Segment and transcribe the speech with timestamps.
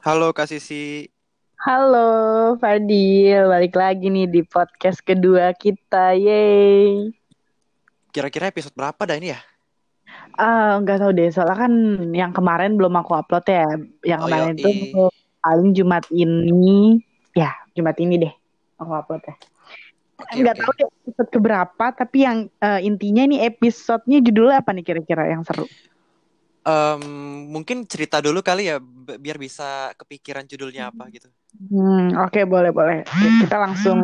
[0.00, 1.04] Halo Kak Sisi.
[1.60, 7.12] Halo Fadil, balik lagi nih di podcast kedua kita, yeay.
[8.08, 9.40] Kira-kira episode berapa dah ini ya?
[10.40, 11.72] Ah, nggak tahu deh, soalnya kan
[12.16, 13.68] yang kemarin belum aku upload ya.
[14.00, 15.12] Yang Oh kemarin itu yoi.
[15.44, 17.04] paling Jumat ini,
[17.36, 18.32] ya Jumat ini deh
[18.80, 19.34] aku upload ya.
[20.16, 20.60] Oke Nggak oke.
[20.64, 25.44] tahu deh episode keberapa, tapi yang eh, intinya ini episodenya judulnya apa nih kira-kira yang
[25.44, 25.68] seru?
[26.60, 27.02] Em,
[27.48, 28.76] mungkin cerita dulu kali ya,
[29.16, 31.32] biar bisa kepikiran judulnya apa gitu.
[31.56, 32.98] Hmm, oke boleh boleh.
[33.40, 33.98] Kita langsung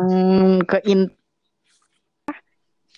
[0.65, 1.05] ke in.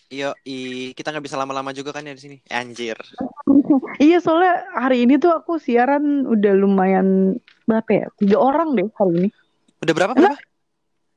[0.10, 2.38] Yoi, kita nggak bisa lama-lama juga kan ya di sini.
[2.50, 2.98] Anjir.
[4.00, 7.36] Iya soalnya hari ini tuh aku siaran udah lumayan
[7.68, 8.08] berapa ya?
[8.16, 9.30] Tiga orang deh hari ini.
[9.84, 10.40] Udah berapa berapa?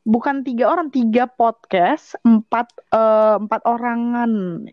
[0.02, 4.30] bukan tiga orang, tiga podcast, empat eh, empat orangan.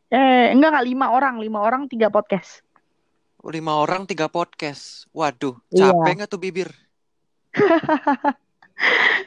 [0.09, 2.65] Eh enggak enggak lima orang, lima orang tiga podcast.
[3.47, 5.07] Lima orang tiga podcast.
[5.15, 6.69] Waduh, Iya, capek nggak tuh bibir?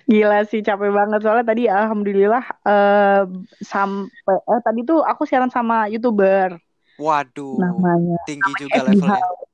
[0.09, 3.23] gila sih capek banget soalnya tadi alhamdulillah eh
[3.61, 6.57] sampai eh tadi tuh aku siaran sama youtuber
[7.01, 9.19] Waduh, namanya tinggi juga FD levelnya.
[9.19, 9.49] House.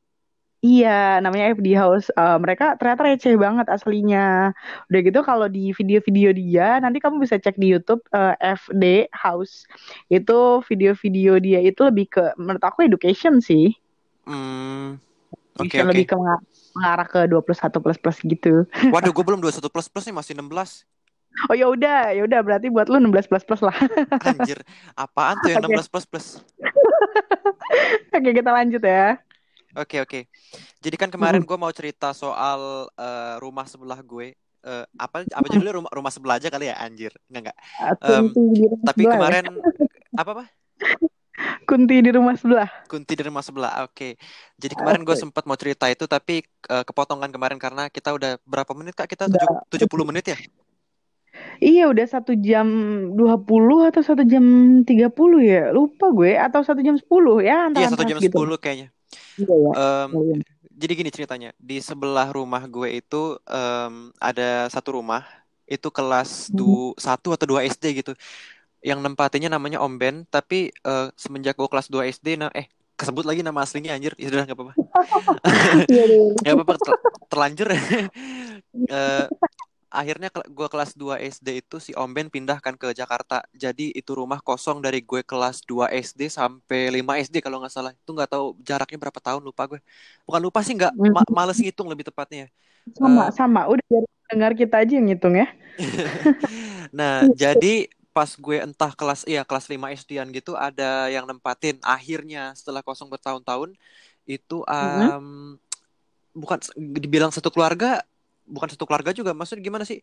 [0.58, 2.10] Iya, namanya FD House.
[2.10, 4.50] Eh, mereka ternyata receh banget aslinya.
[4.90, 9.70] Udah gitu kalau di video-video dia, nanti kamu bisa cek di YouTube eh, FD House.
[10.10, 13.70] Itu video-video dia itu lebih ke, menurut aku education sih.
[14.28, 15.00] Hmm,
[15.56, 15.92] oke Education oke.
[15.96, 16.44] lebih ke menga-
[16.76, 18.52] mengarah ke 21 plus plus gitu.
[18.94, 20.84] Waduh, gue belum 21 plus plus nih masih 16.
[21.48, 23.76] Oh ya udah, ya udah berarti buat lu 16 plus plus lah.
[24.28, 24.60] Anjir,
[24.92, 26.26] apaan tuh yang Oke, 16 plus plus?
[28.16, 29.16] oke kita lanjut ya.
[29.78, 30.20] Oke oke.
[30.82, 34.34] Jadi kan kemarin gue mau cerita soal eh, rumah sebelah gue.
[34.58, 37.14] Eh, apa apa judulnya rumah rumah sebelah aja kali ya anjir.
[37.30, 37.58] Enggak enggak.
[38.02, 39.10] Rumah tapi ya.
[39.14, 39.44] kemarin
[40.18, 40.44] apa apa?
[41.62, 42.68] Kunti di rumah sebelah.
[42.86, 43.84] Kunti di rumah sebelah.
[43.84, 44.18] Oke.
[44.56, 45.22] Jadi kemarin gue Oke.
[45.22, 49.06] sempat mau cerita itu tapi eh, kepotongan kemarin karena kita udah berapa menit Kak?
[49.06, 50.38] Kita tujuh- 70 menit ya?
[51.58, 52.66] Iya udah satu jam
[53.12, 54.42] 20 atau satu jam
[54.82, 58.88] 30 ya lupa gue atau satu jam 10 ya Iya, satu jam segitu 10 kayaknya.
[59.38, 60.34] iya ya Em, iya
[60.78, 61.50] jadi gini ceritanya.
[61.58, 65.26] Di sebelah rumah gue itu em, ada satu rumah
[65.66, 66.56] itu kelas Hmm.
[66.56, 68.14] du, 1 atau 2 SD gitu.
[68.82, 73.22] Yang nempatinnya namanya Om Ben tapi eh, semenjak gue kelas 2 SD nah eh kesebut
[73.22, 74.12] lagi nama aslinya anjir.
[74.18, 74.74] Ya sudah nggak apa-apa.
[75.86, 77.68] Iya, iya, nggak apa-apa ter- terlanjur.
[78.88, 79.26] Eh,
[79.88, 83.44] akhirnya gue kelas 2 SD itu si Om Ben pindahkan ke Jakarta.
[83.54, 87.92] Jadi itu rumah kosong dari gue kelas 2 SD sampai 5 SD kalau nggak salah.
[87.94, 89.80] Itu nggak tahu jaraknya berapa tahun lupa gue.
[90.26, 90.92] Bukan lupa sih nggak.
[90.92, 91.12] Hmm.
[91.14, 92.50] ma- males ngitung lebih tepatnya.
[92.96, 93.60] Sama Eh, sama.
[93.68, 95.46] Udah biar dengar kita aja yang ngitung ya.
[96.88, 102.52] Nah, jadi pas gue entah kelas iya kelas 5 SD-an gitu ada yang nempatin akhirnya
[102.58, 103.70] setelah kosong bertahun-tahun
[104.28, 105.12] itu Mm-mm.
[105.18, 105.26] em,
[106.36, 108.02] bukan dibilang satu keluarga
[108.48, 109.98] bukan satu keluarga juga maksudnya gimana sih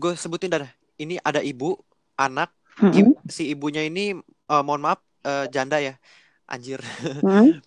[0.00, 0.70] gue sebutin dah
[1.02, 1.76] ini ada ibu
[2.16, 2.48] anak
[2.94, 3.14] i- Mm-mm.
[3.28, 4.16] si ibunya ini
[4.52, 5.94] eh, mohon maaf eh, janda ya
[6.48, 6.80] anjir
[7.22, 7.62] Mm-mm.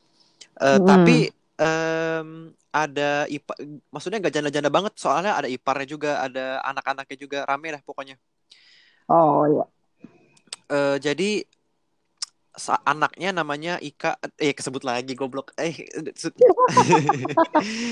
[0.55, 0.87] Eh, Mm-mm.
[0.87, 1.27] tapi
[1.59, 2.29] em,
[2.71, 3.53] ada ipa
[3.91, 8.15] maksudnya nggak janda-janda banget soalnya ada iparnya juga ada anak-anaknya juga rame lah pokoknya
[9.09, 9.63] oh ya
[10.65, 11.45] Eh, jadi
[12.81, 15.51] anaknya namanya Ika eh kesebut lagi goblok.
[15.59, 15.75] Eh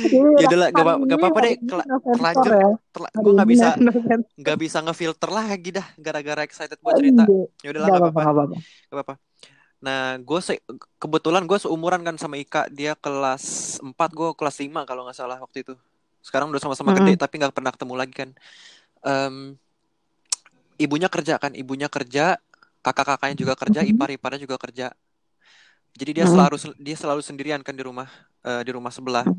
[0.07, 2.69] Iya, ya udahlah gak, gak apa-apa deh Kela- terlanjur ya.
[2.89, 3.67] terla gue nggak bisa
[4.39, 7.23] nggak bisa ngefilter lagi dah gara-gara excited buat cerita.
[7.25, 7.43] Iya.
[7.59, 8.55] ya udahlah Gak nggak apa-apa gak apa-apa.
[8.55, 9.15] Nggak apa-apa.
[9.83, 10.63] Nah gue se-
[10.95, 12.71] kebetulan gue seumuran kan sama Ika.
[12.71, 13.43] Dia kelas
[13.83, 15.73] 4 gue kelas 5 kalau nggak salah waktu itu.
[16.23, 17.21] Sekarang udah sama-sama gede Mm-mm.
[17.21, 18.29] tapi nggak pernah ketemu lagi kan.
[19.03, 19.59] Em,
[20.79, 22.39] ibunya kerja kan ibunya kerja
[22.85, 24.85] kakak-kakaknya juga kerja ipar-iparnya juga kerja.
[25.93, 26.25] Jadi dia Mm-mm.
[26.25, 28.09] selalu dia selalu sendirian kan di rumah
[28.41, 29.29] eh, di rumah sebelah.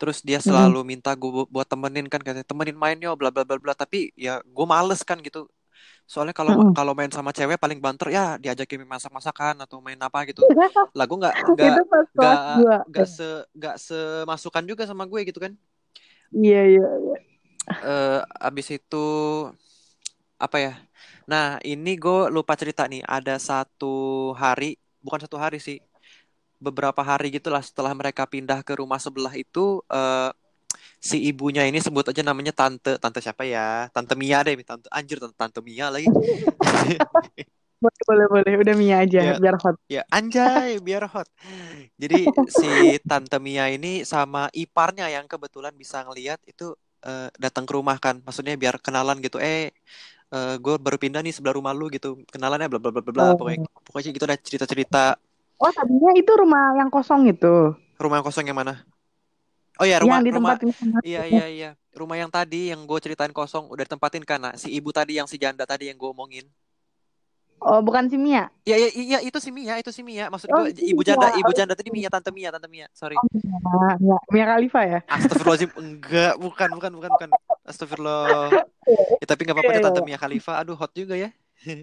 [0.00, 0.76] Terus dia Mm-mm.
[0.76, 3.74] selalu minta gue buat temenin kan katanya temenin main yo bla bla bla bla.
[3.76, 5.48] Tapi ya gue males kan gitu.
[6.08, 6.76] Soalnya kalau Mm-mm.
[6.76, 10.48] kalau main sama cewek paling banter ya diajakin masak masakan atau main apa gitu.
[10.96, 11.76] Lah gue nggak nggak
[12.16, 13.26] nggak kelas 2 nggak se
[13.58, 15.54] nggak semasukan juga sama gue gitu kan.
[16.36, 17.16] Iya iya iya.
[17.92, 18.96] Eh abis itu
[20.36, 20.72] apa ya
[21.26, 23.02] nah ini gue lupa cerita nih.
[23.02, 25.78] Ada satu hari bukan satu hari sih
[26.56, 30.30] beberapa hari gitulah setelah mereka pindah ke rumah sebelah itu eh,
[30.96, 32.96] si ibunya ini sebut aja namanya tante.
[32.96, 33.90] Tante siapa ya?
[33.92, 36.08] Tante Mia deh tante anjir tante, tante Mia lagi.
[37.76, 38.52] Boleh boleh boleh.
[38.56, 39.34] Udah Mia aja ya.
[39.36, 39.76] biar hot.
[39.84, 41.28] Ya anjay biar hot.
[42.00, 46.72] Jadi si tante Mia ini sama iparnya yang kebetulan bisa ngeliat itu
[47.04, 48.24] eh, datang ke rumah kan.
[48.24, 49.36] Maksudnya biar kenalan gitu.
[49.36, 49.76] Eh
[50.34, 53.62] gue baru pindah nih sebelah rumah lu gitu kenalannya bla bla bla bla bla pokoknya
[53.62, 53.82] oh.
[53.86, 55.04] pokoknya gitu dah cerita cerita
[55.56, 57.72] oh tadinya itu rumah yang kosong itu?
[57.96, 58.84] Rumah yang kosong yang mana?
[59.76, 61.70] Oh ya rumah yang rumah ditempatin sama iya iya iya.
[61.92, 65.28] Rumah yang tadi yang gue ceritain kosong udah ditempatin kan nah, si ibu tadi yang
[65.28, 66.48] si janda tadi yang gue omongin.
[67.56, 68.52] Oh, bukan si Mia.
[68.68, 70.28] Iya iya iya itu si Mia itu si Mia.
[70.28, 72.88] Maksud Oh, gue si ibu janda ibu janda tadi Mia tante Mia tante Mia.
[72.92, 73.16] Sorry.
[73.16, 75.00] Mia, Mia, Mia Khalifa ya?
[75.08, 77.28] Astagfirullahaladzim enggak bukan bukan bukan bukan
[77.66, 78.50] Astagfirullah
[79.20, 80.00] ya, tapi nggak apa-apa iya, tante.
[80.06, 81.30] Mia Khalifa aduh hot juga ya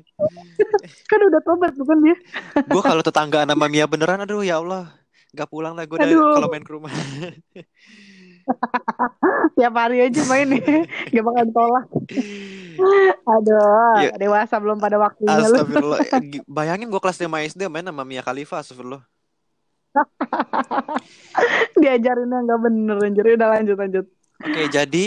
[1.12, 2.18] Kan udah tobat bukan dia?
[2.74, 4.88] gue kalau tetangga nama Mia beneran aduh ya Allah
[5.34, 6.94] nggak pulang lah gue kalau main ke rumah
[9.56, 10.84] Tiap hari aja main nih.
[11.10, 11.86] Gak bakal tolak.
[13.24, 14.12] Aduh, Ya.
[14.20, 15.48] dewasa belum pada waktunya lu.
[15.48, 19.00] Astagfirullah Gi- bayangin gue kelas 5 SD main sama Mia Khalifa Astagfirullah
[21.74, 23.24] Diajarinnya nggak bener anjir.
[23.32, 24.06] Udah lanjut lanjut.
[24.44, 24.98] Oke, jadi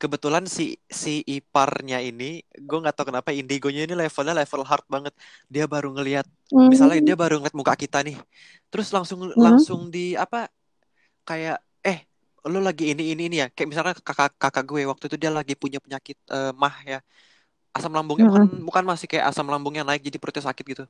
[0.00, 0.62] kebetulan si
[1.02, 2.24] si iparnya ini,
[2.66, 5.14] gue nggak tahu kenapa indigonya ini levelnya level hard banget.
[5.52, 6.68] Dia baru ngelihat, Hmm.
[6.72, 8.16] misalnya dia baru ngeliat muka kita nih,
[8.70, 10.36] terus langsung langsung di apa?
[11.28, 11.56] Kayak
[11.88, 11.98] eh
[12.52, 13.46] lo lagi ini ini ini ya.
[13.54, 16.98] Kayak misalnya kakak kakak gue waktu itu dia lagi punya penyakit eh, mah ya,
[17.76, 20.84] asam lambungnya bukan bukan masih kayak asam lambungnya naik jadi perutnya sakit gitu.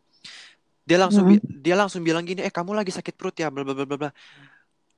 [0.89, 3.75] Dia langsung bi- dia langsung bilang gini, eh kamu lagi sakit perut ya, bla bla
[3.79, 4.11] bla bla.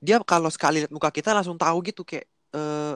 [0.06, 2.26] Dia kalau sekali lihat muka kita langsung tahu gitu kayak
[2.56, 2.94] eh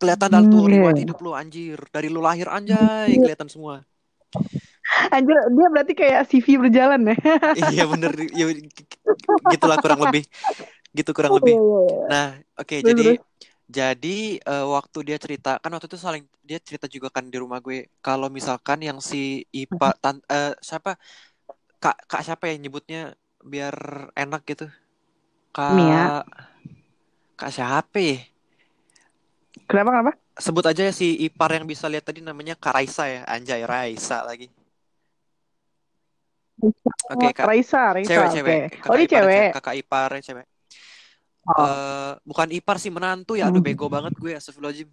[0.00, 1.04] kelihatan dari tuh Hmm, riwayat iya.
[1.04, 1.78] hidup lu anjir.
[1.94, 3.74] Dari lu lahir anjay kelihatan semua.
[5.14, 7.16] Anjir, dia berarti kayak CV berjalan ya.
[7.54, 8.12] iya bener.
[8.32, 8.44] Ya,
[9.52, 10.22] gitulah kurang lebih.
[10.96, 11.56] Gitu kurang lebih.
[11.56, 12.06] Iya, iya, iya.
[12.10, 13.22] nah oke Terus, jadi
[13.70, 17.62] jadi eh, waktu dia cerita kan waktu itu saling dia cerita juga kan di rumah
[17.62, 20.98] gue kalau misalkan yang si Ipa tan, eh, siapa?
[21.82, 23.74] Kak kak siapa yang nyebutnya biar
[24.16, 24.66] enak gitu?
[25.54, 26.12] Kak Mia.
[27.38, 28.16] kak siapa ya
[29.70, 30.12] Kenapa kenapa?
[30.34, 34.24] sebut aja ya si ipar yang bisa lihat tadi namanya Kak Raisa ya anjay Raisa
[34.24, 34.48] lagi
[37.06, 37.46] Oke, Oh, Kak.
[37.46, 38.10] Raisa, Raisa.
[38.10, 39.50] cewek cewek Oh, dia ipar cewek.
[39.54, 40.46] kakak ipar cewek
[41.46, 41.66] Oh.
[41.66, 44.88] Eh, bukan ipar sih menantu ya aduh bego banget gue astagfirullahaladzim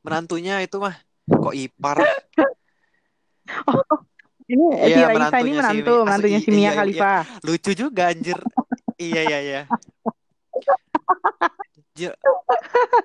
[0.00, 0.94] menantunya itu mah
[1.26, 2.00] kok ipar
[4.46, 7.12] Ini si Iya, Raisa ini si- menantu, asli- menantunya si iya, Mia iya, Khalifa.
[7.42, 8.38] lucu juga anjir
[8.96, 9.62] iya iya iya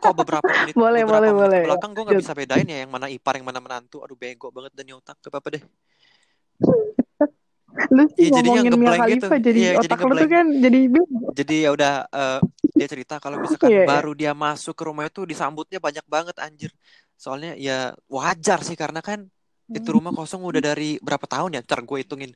[0.01, 1.61] kok beberapa menit Boleh, beberapa boleh, menit boleh.
[1.65, 4.03] belakang gue nggak bisa bedain ya yang mana ipar yang mana menantu.
[4.03, 5.63] Aduh bego banget dan otak gak apa-apa deh.
[7.87, 9.27] Lu sih Iya, jadinya ngomongin Mia gitu.
[9.27, 10.79] Khalifa jadi Iya, jadi otak lu tuh kan jadi
[11.31, 12.39] jadi ya udah eh,
[12.75, 13.85] dia cerita kalau misalkan iya.
[13.87, 16.71] baru dia masuk ke rumah itu disambutnya banyak banget anjir.
[17.15, 19.23] Soalnya ya wajar sih karena kan
[19.71, 20.03] itu Hmm.
[20.03, 21.61] rumah kosong udah dari berapa tahun ya?
[21.63, 22.31] Ntar gue hitungin.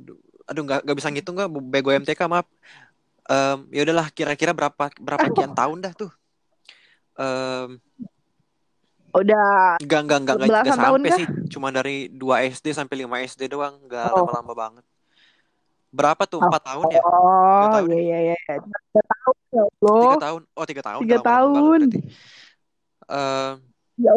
[0.00, 2.46] Du- aduh nggak nggak bisa ngitung nggak bego MTK maaf
[3.26, 6.10] Em, ya udahlah kira-kira berapa berapa kian tahun dah tuh
[7.16, 7.82] Em,
[9.10, 11.16] Udah nggak nggak nggak nggak nggak Belasan tahun sampai kah?
[11.16, 14.16] sih cuma dari 2 SD sampai 5 SD doang nggak Oh.
[14.22, 14.84] lama-lama banget
[15.88, 16.46] berapa tuh Oh.
[16.46, 18.36] empat tahun ya Oh, tahun iya iya iya.
[18.46, 20.20] Tiga tahun ya tiga Allah.
[20.20, 21.80] tahun oh tiga tahun Tiga tahun.
[23.06, 23.54] Em,
[23.96, 24.12] Ya.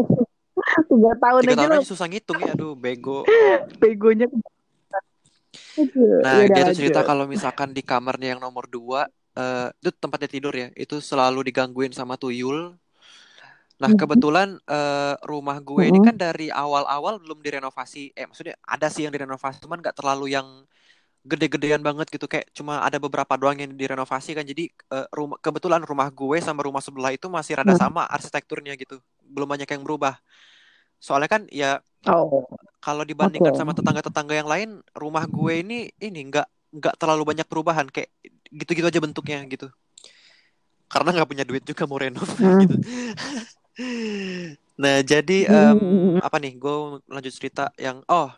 [0.91, 3.23] Tiga tahun tiga aja tahun lo aja susah ngitung ya aduh bego
[3.81, 4.27] begonya.
[6.24, 9.01] Nah udah dia tuh cerita kalau misalkan di kamarnya yang nomor dua
[9.40, 10.68] eh itu tempatnya tidur ya.
[10.84, 12.75] Itu selalu digangguin sama tuyul.
[13.80, 13.96] Nah Mhm.
[13.96, 16.04] kebetulan eh, rumah gue ini Mhm.
[16.04, 18.12] kan dari awal-awal belum direnovasi.
[18.12, 20.47] Eh maksudnya ada sih yang direnovasi cuman nggak terlalu yang
[21.28, 22.28] gede-gedean banget gitu.
[22.31, 24.45] Kayak cuma ada beberapa doang yang direnovasi kan.
[24.47, 27.78] Jadi eh, rumah kebetulan rumah gue sama rumah sebelah itu masih rada Hmm.
[27.78, 29.00] sama arsitekturnya gitu.
[29.26, 30.19] Belum banyak yang berubah
[30.99, 32.47] soalnya kan ya Oh.
[32.79, 33.59] kalau dibandingkan Oke.
[33.59, 36.47] sama tetangga-tetangga yang lain, rumah gue ini ini nggak
[36.79, 38.07] nggak terlalu banyak perubahan kayak
[38.56, 39.68] gitu-gitu aja bentuknya gitu.
[40.89, 42.61] Karena nggak punya duit juga mau renov Hmm.
[42.63, 42.75] gitu.
[44.79, 46.19] Nah jadi Hmm.
[46.23, 46.53] apa nih?
[46.59, 48.31] Gue lanjut cerita yang oh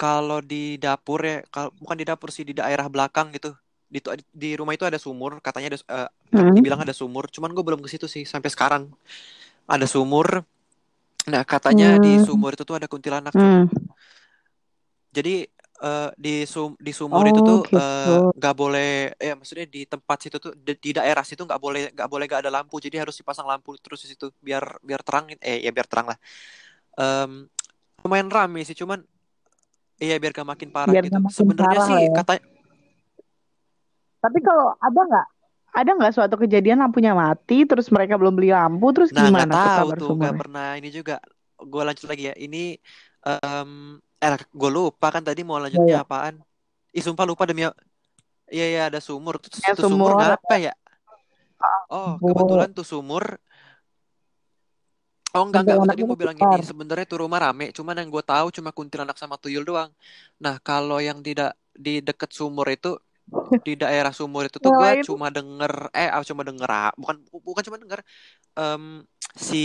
[0.00, 3.52] kalau di dapur ya, kalau bukan di dapur sih di daerah belakang gitu.
[3.90, 3.98] Di,
[4.30, 6.54] di rumah itu ada sumur, katanya ada eh, Hmm.
[6.54, 8.82] dibilang ada sumur, cuman gue belum ke situ sih sampai sekarang.
[9.68, 10.44] Ada sumur.
[11.30, 12.24] Nah katanya di Hmm.
[12.26, 13.32] sumur itu tuh ada kuntilanak.
[13.34, 13.66] Hmm.
[15.10, 15.34] Jadi
[15.80, 17.78] eh, di sum di sumur itu Oh, tuh gitu.
[17.80, 21.80] eh, nggak boleh ya maksudnya di tempat situ tuh di, di daerah situ nggak boleh
[21.96, 25.24] nggak boleh nggak ada lampu jadi harus dipasang lampu terus di situ biar biar terang
[25.40, 26.18] eh ya biar terang lah
[27.00, 27.48] Em,
[28.04, 29.00] lumayan rame sih cuman
[29.96, 32.12] iya biar gak makin parah Biar gitu gak sebenarnya sih ya.
[32.12, 32.32] kata
[34.20, 35.26] Tapi kalau ada nggak
[35.70, 39.70] ada nggak suatu kejadian lampunya mati terus mereka belum beli lampu terus nah gimana tuh
[39.74, 41.16] tahu tuh nggak pernah ini juga
[41.60, 42.76] gue lanjut lagi ya ini
[43.24, 46.04] em eh gue lupa kan tadi mau lanjutnya iya.
[46.04, 46.40] apaan
[46.90, 47.62] Ih sumpah lupa demi
[48.50, 50.26] Iya iya ada sumur terus Ya, tuh sumur sumur.
[50.26, 50.74] ngapa ya
[51.90, 53.36] Oh, kebetulan tuh sumur.
[55.30, 58.50] Oh enggak enggak, tadi mau bilang gini, sebenarnya tuh rumah rame, cuman yang gue tahu
[58.50, 59.90] cuma kuntilanak sama tuyul doang.
[60.42, 62.98] Nah, kalau yang tidak di deket sumur itu
[63.66, 67.16] di daerah sumur itu tuh Yang gue cuma denger eh ah, cuma denger ah, bukan
[67.30, 68.00] bukan cuma denger
[68.56, 69.04] em,
[69.36, 69.64] si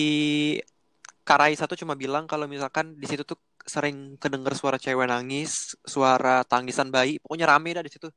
[1.25, 6.45] Karai satu cuma bilang kalau misalkan di situ tuh sering kedenger suara cewek nangis, suara
[6.45, 8.13] tangisan bayi, pokoknya rame dah di situ.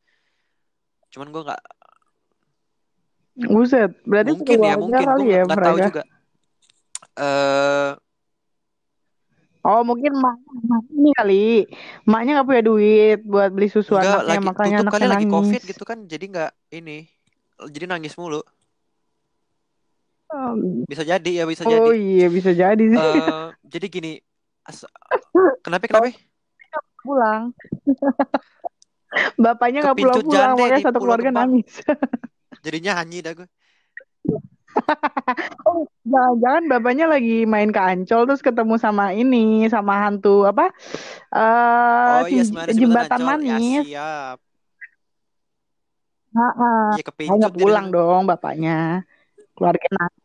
[1.08, 1.62] Cuman gue nggak
[3.38, 6.02] Buset, berarti mungkin ya mungkin gue ya nggak tahu juga.
[7.16, 7.90] eh
[9.66, 11.44] Oh, mungkin emaknya ini kali.
[12.06, 15.26] Emaknya nggak punya duit buat beli susu enggak anaknya, lagi makanya tutup kali anaknya lagi
[15.28, 15.70] covid nangis.
[15.74, 16.98] gitu kan, jadi nggak ini,
[17.68, 18.40] jadi nangis mulu.
[20.28, 21.88] Um, Bisa jadi ya bisa Oh jadi.
[21.96, 22.96] iya, bisa jadi sih.
[23.00, 24.12] eh jadi gini,
[24.64, 24.84] as-
[25.64, 26.08] kenapa Oh, kenapa?
[27.00, 27.42] pulang.
[29.40, 31.70] Bapaknya nggak pulang-pulang, jande makanya satu keluarga nangis.
[32.60, 33.48] Jadi nyanyi dah gue.
[35.68, 40.72] Oh, jangan-jangan bapaknya lagi main ke Ancol terus ketemu sama ini, sama hantu apa?
[41.34, 43.28] Eh, Oh iya si jembatan Ancol.
[43.44, 43.82] Ya manis.
[43.84, 44.36] siap.
[46.36, 46.78] Heeh.
[46.96, 49.02] Iya Makanya kepincut dia di pulang dong bapaknya.
[49.56, 50.22] Keluarga nangis.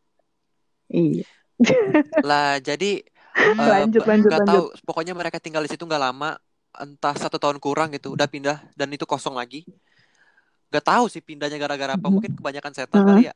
[0.94, 1.24] Iya.
[2.28, 3.02] Lah jadi
[3.34, 4.50] eh Lanjut, lanjut, nggak lanjut.
[4.50, 6.38] tahu pokoknya mereka tinggal di situ nggak lama
[6.74, 9.66] entah satu tahun kurang gitu udah pindah dan itu kosong lagi
[10.74, 13.06] nggak tahu sih pindahnya gara-gara apa mungkin kebanyakan setan Heeh.
[13.06, 13.34] kali ya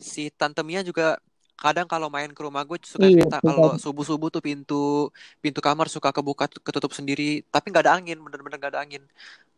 [0.00, 1.20] si tante Mia juga
[1.60, 3.82] kadang kalau main ke rumah gue suka Iya, cerita kalau jadi.
[3.82, 5.10] subuh subuh tuh pintu
[5.44, 9.02] pintu kamar suka kebuka ketutup sendiri tapi nggak ada angin bener-bener nggak ada angin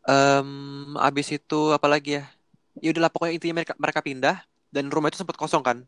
[0.08, 0.50] Em,
[0.98, 2.24] abis itu apalagi ya
[2.82, 4.36] ya udahlah pokoknya intinya mereka mereka pindah
[4.74, 5.78] dan rumah itu sempat kosong kan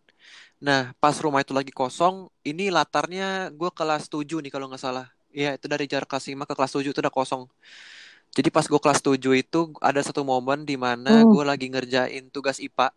[0.62, 5.06] Nah, pas rumah itu lagi kosong, ini latarnya gue kelas 7 nih kalau nggak salah.
[5.34, 7.42] Iya, itu dari jarak kelas 5 ke kelas 7 itu udah kosong.
[8.32, 11.28] Jadi pas gue kelas 7 itu ada satu momen di mana Hmm.
[11.28, 12.88] gue lagi ngerjain tugas IPA.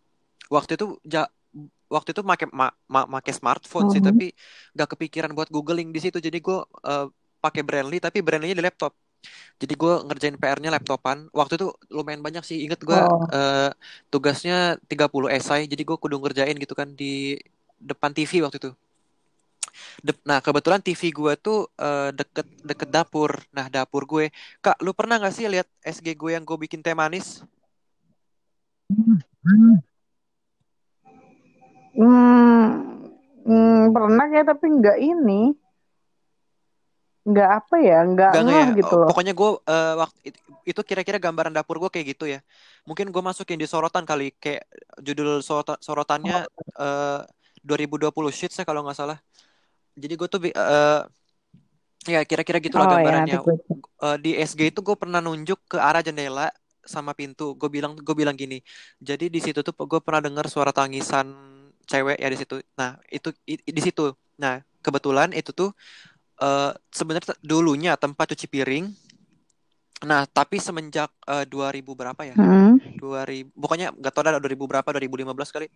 [0.48, 1.28] Waktu itu ja,
[1.92, 4.08] waktu itu make ma, ma- make smartphone sih, Mhm.
[4.08, 4.26] tapi
[4.72, 6.18] nggak kepikiran buat googling di situ.
[6.18, 7.06] Jadi gue eh,
[7.44, 8.96] pakai Brandly, tapi Brandly-nya di laptop.
[9.60, 11.28] Jadi gue ngerjain PR-nya laptopan.
[11.32, 12.64] Waktu itu lumayan banyak sih.
[12.64, 13.26] Ingat gue Oh.
[13.28, 13.70] eh,
[14.08, 15.68] tugasnya 30 esai.
[15.68, 17.36] Jadi gue kudu ngerjain gitu kan di
[17.76, 18.70] depan TV waktu itu.
[20.26, 23.30] Nah kebetulan TV gue tuh eh, deket deket dapur.
[23.52, 24.30] Nah dapur gue,
[24.60, 27.42] Kak, lu pernah nggak sih lihat SG gue yang gue bikin teh manis?
[31.96, 32.68] Hmm,
[33.46, 35.56] hmm, pernah ya tapi nggak ini,
[37.24, 38.76] nggak apa ya, nggak ngeh ya.
[38.84, 39.08] gitu Oh, loh.
[39.10, 42.40] pokoknya gue eh, waktu it- itu kira-kira gambaran dapur gue kayak gitu ya.
[42.84, 44.62] Mungkin gue masukin di sorotan kali, kayak
[45.00, 46.44] judul sorota- sorotannya
[46.78, 47.20] eh
[47.66, 49.18] 2020 Sheets ya kalau nggak salah.
[49.96, 51.00] Jadi gue tuh eh,
[52.06, 53.36] ya kira-kira gitulah Oh ya gambarannya.
[53.44, 53.60] cek.
[54.04, 56.48] Eh, di SG itu gue pernah nunjuk ke arah jendela
[56.86, 57.56] sama pintu.
[57.60, 58.60] Gue bilang gue bilang gini.
[59.00, 61.26] Jadi di situ tuh gue pernah dengar suara tangisan
[61.90, 62.54] cewek ya di situ.
[62.78, 64.12] Nah itu i- di situ.
[64.42, 65.70] Nah kebetulan itu tuh
[66.42, 68.84] eh, sebenarnya dulunya tempat cuci piring.
[70.04, 72.36] Nah tapi semenjak eh, 2000 berapa ya?
[72.36, 72.76] Hmm.
[73.00, 75.68] 2000 pokoknya nggak tahu ada 2000 berapa 2015 kali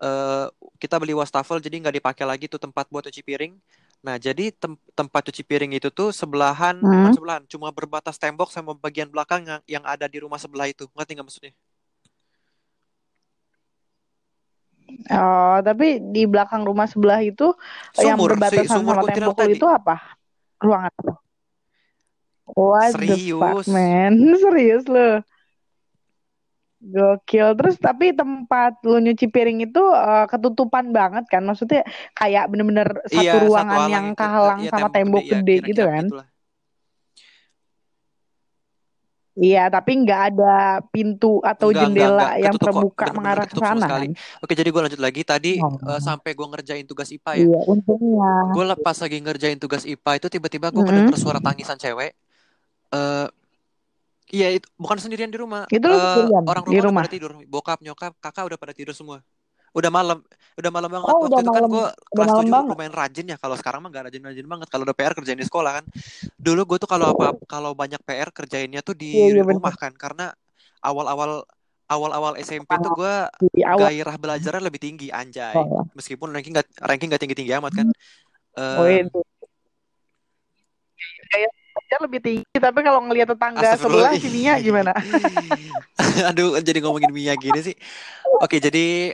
[0.00, 0.46] eh
[0.80, 3.52] kita beli wastafel jadi nggak dipakai lagi tuh tempat buat cuci piring.
[4.00, 7.12] Nah, jadi tem- tempat cuci piring itu tuh sebelahan, bukan Hmm.
[7.12, 10.88] sebelahan, cuma berbatas tembok sama bagian belakang yang, yang ada di rumah sebelah itu.
[10.96, 11.52] Ngerti nggak maksudnya?
[15.10, 17.54] Oh, tapi di belakang rumah sebelah itu
[17.98, 19.54] yang Sumur, si berbatasan sumur sama tembok tadi.
[19.56, 19.94] itu apa?
[20.60, 21.14] Ruangan apa?
[22.56, 23.66] What the fuck, Serius.
[23.66, 24.12] man?
[24.42, 25.22] Serius lo?
[26.80, 27.48] Gokil.
[27.60, 31.42] Terus tapi tempat lu nyuci piring itu eh, ketutupan banget kan?
[31.44, 31.84] Maksudnya
[32.16, 35.36] kayak bener-bener satu Iya, satu ruangan alang yang yang ke, kehalang iya sama tembok gede
[35.36, 36.04] ya, gede gitu kan?
[36.08, 36.26] begitulah.
[39.40, 40.52] Iya, tapi nggak ada
[40.92, 42.30] pintu atau Enggak, enggak, jendela enggak.
[42.44, 42.84] yang Ketutup kok.
[42.84, 44.06] terbuka Bener-bener mengarah ke sana sekali.
[44.10, 44.10] kan?
[44.42, 45.20] Oke, jadi gue lanjut lagi.
[45.24, 45.72] Tadi Oh.
[45.80, 47.46] eh, sampai gue ngerjain tugas IPA ya.
[47.46, 48.30] Iya, untungnya.
[48.52, 50.88] Gue pas lagi ngerjain tugas IPA itu tiba-tiba gue Mm-mm.
[50.88, 52.12] kedenger suara tangisan cewek.
[52.90, 53.26] Eh,
[54.34, 55.66] iya, itu bukan sendirian di rumah.
[55.70, 57.00] Itu lu Eh, sendirian orang di rumah udah rumah?
[57.06, 57.30] pada tidur.
[57.46, 59.22] Bokap, nyokap, kakak udah pada tidur semua.
[59.70, 60.18] Udah malam,
[60.58, 61.06] udah malam banget.
[61.06, 62.70] Oh, Waktu udah itu kan malam, gue udah kelas malam 7 banget.
[62.74, 63.36] lumayan rajin ya.
[63.38, 64.66] Kalau sekarang mah gak rajin-rajin banget.
[64.66, 65.84] Kalau udah PR kerjain di sekolah kan.
[66.34, 69.94] Dulu gue tuh kalau apa kalau banyak PR kerjainnya tuh di Iya, iya rumah kan.
[69.94, 70.34] Karena
[70.82, 71.46] awal-awal
[71.86, 73.14] awal-awal SMP tuh gue
[73.54, 75.54] Di gairah belajarnya lebih tinggi anjay.
[75.54, 75.86] sekolah.
[75.94, 77.86] Meskipun ranking gak ranking gak tinggi-tinggi amat kan.
[78.58, 79.22] Oh, Eh, itu.
[81.90, 84.92] Kayak aja lebih tinggi, tapi kalau ngelihat tetangga sebelah sininya gimana?
[86.30, 87.74] Aduh, jadi ngomongin Mia gini sih.
[88.38, 89.10] Oke, jadi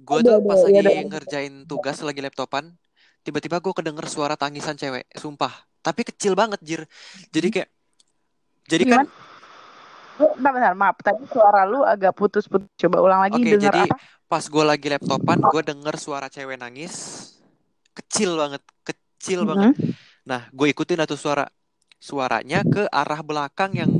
[0.00, 2.72] gue Aduh, tuh pas lagi ngerjain tugas lagi laptopan,
[3.20, 5.52] tiba-tiba gue kedenger suara tangisan cewek, sumpah.
[5.84, 6.82] Tapi kecil banget, Jir.
[7.28, 7.68] Jadi kayak,
[8.72, 9.12] jadi kan, Gimana?
[10.16, 10.96] Bentar, bentar, maaf.
[11.04, 12.72] Tadi suara lu agak putus-putus.
[12.80, 13.36] Coba ulang lagi.
[13.36, 14.00] oke, jadi apa?
[14.24, 16.94] pas gue lagi laptopan, gue denger suara cewek nangis,
[17.92, 19.76] kecil banget, kecil banget.
[19.76, 19.92] Mm-mm.
[20.26, 21.46] Nah, gue ikutin tuh suara,
[22.00, 23.92] suaranya ke arah belakang yang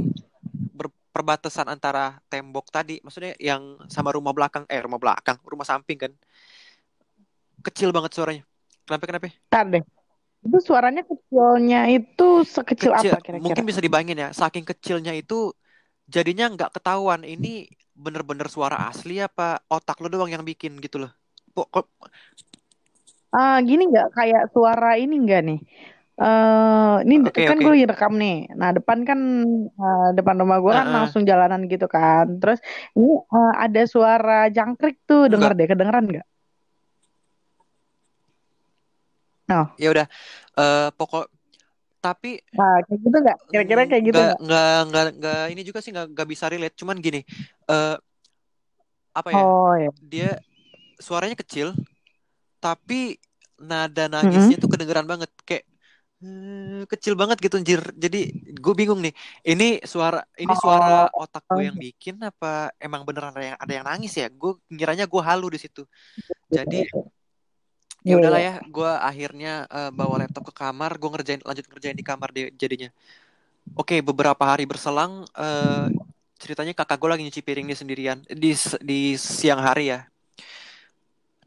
[1.14, 6.12] perbatasan antara tembok tadi, maksudnya yang sama rumah belakang, eh rumah belakang, rumah samping kan,
[7.64, 8.42] kecil banget suaranya.
[8.86, 9.28] Kenapa kenapa?
[9.50, 9.82] Ntar deh.
[10.46, 13.42] Itu suaranya kecilnya itu sekecil Kecil, apa kira-kira?
[13.44, 15.52] mungkin bisa dibayangin ya, saking kecilnya itu
[16.08, 21.12] jadinya nggak ketahuan ini bener-bener suara asli apa otak lo doang yang bikin gitu loh.
[21.56, 21.88] Kok
[23.40, 25.58] Ah, gini nggak kayak suara ini nggak nih?
[26.16, 27.64] Eh, ini Oke kan oke.
[27.64, 28.48] gue lagi rekam nih.
[28.56, 29.20] Nah, depan kan
[29.68, 30.96] eh, depan rumah gue kan Heeh.
[30.96, 32.24] langsung jalanan gitu kan.
[32.40, 32.58] Terus
[32.96, 35.58] ini eh, ada suara jangkrik tuh, denger Enggak.
[35.60, 36.26] deh, kedengeran nggak?
[39.46, 40.06] Nah, Ya udah.
[40.56, 41.28] Eh pokok
[42.00, 43.38] tapi nah, kayak gitu nggak?
[43.52, 45.06] Kira-kira mm, kayak gitu nggak nggak?
[45.20, 46.76] nggak ini juga sih nggak nggak bisa relate.
[46.80, 47.20] Cuman gini,
[47.68, 47.96] eh
[49.12, 49.44] apa ya?
[49.44, 49.90] Oh ya.
[50.00, 50.28] Dia
[50.96, 51.76] suaranya kecil,
[52.60, 53.20] tapi
[53.60, 55.64] nada nangisnya tuh kedengeran banget kayak
[56.90, 57.80] kecil banget gitu anjir.
[57.94, 59.14] Jadi gue bingung nih.
[59.42, 63.72] Ini suara ini suara Oh, otak gue yang bikin apa emang beneran ada yang ada
[63.72, 64.26] yang nangis ya?
[64.30, 65.82] Gue ngiranya gue halu di situ.
[66.50, 66.86] Jadi
[68.06, 68.54] ya Iya, udahlah iya.
[68.62, 72.54] ya, gue akhirnya eh, bawa laptop ke kamar, gue ngerjain lanjut ngerjain di kamar deh
[72.54, 72.90] jadinya.
[73.74, 75.86] Oke, beberapa hari berselang, eh,
[76.38, 80.06] ceritanya kakak gue lagi nyuci piring dia sendirian di di siang hari ya.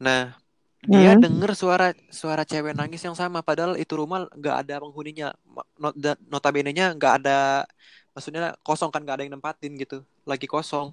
[0.04, 0.36] Nah,
[0.84, 1.20] dia Hmm.
[1.22, 5.26] denger suara suara cewek nangis yang sama, padahal itu rumah nggak ada penghuninya,
[5.80, 5.94] Not,
[6.32, 7.64] notabene-nya nggak ada,
[8.14, 10.92] maksudnya kosong kan nggak ada yang nempatin gitu, lagi kosong.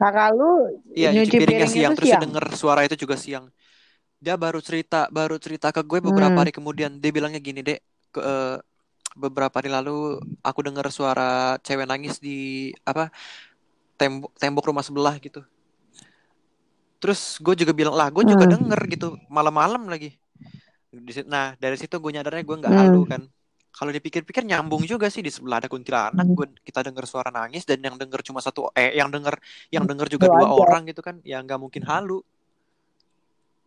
[0.00, 0.50] Kakak lu
[0.98, 2.22] Iya, nyuci piringnya piringnya siang, terus siang.
[2.22, 3.46] denger suara itu juga siang.
[4.24, 6.42] Dia baru cerita, baru cerita ke gue beberapa Hmm.
[6.42, 6.98] hari kemudian.
[7.02, 7.80] Dia bilangnya gini, Dek,
[8.14, 8.56] ke, eh,
[9.16, 13.10] beberapa hari lalu aku dengar suara cewek nangis di apa
[14.00, 15.40] tembok tembok rumah sebelah gitu.
[17.00, 18.54] Terus gue juga bilang lah, gue juga Hmm.
[18.60, 20.12] denger gitu malam-malam lagi.
[21.24, 22.82] Nah dari situ gue nyadarnya gue nggak Hmm.
[22.84, 23.22] halu kan.
[23.70, 26.26] Kalau dipikir-pikir nyambung juga sih di sebelah ada kuntilanak.
[26.26, 26.36] Hmm.
[26.36, 29.32] Gue kita denger suara nangis dan yang denger cuma satu eh yang denger
[29.72, 30.60] yang denger juga dua aja.
[30.60, 31.22] orang gitu kan.
[31.24, 32.20] Ya nggak mungkin halu.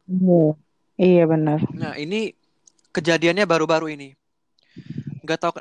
[0.06, 0.54] Iya.
[0.94, 1.60] Iya benar.
[1.74, 2.38] Nah ini
[2.94, 4.14] kejadiannya baru-baru ini.
[5.26, 5.54] Nggak tahu.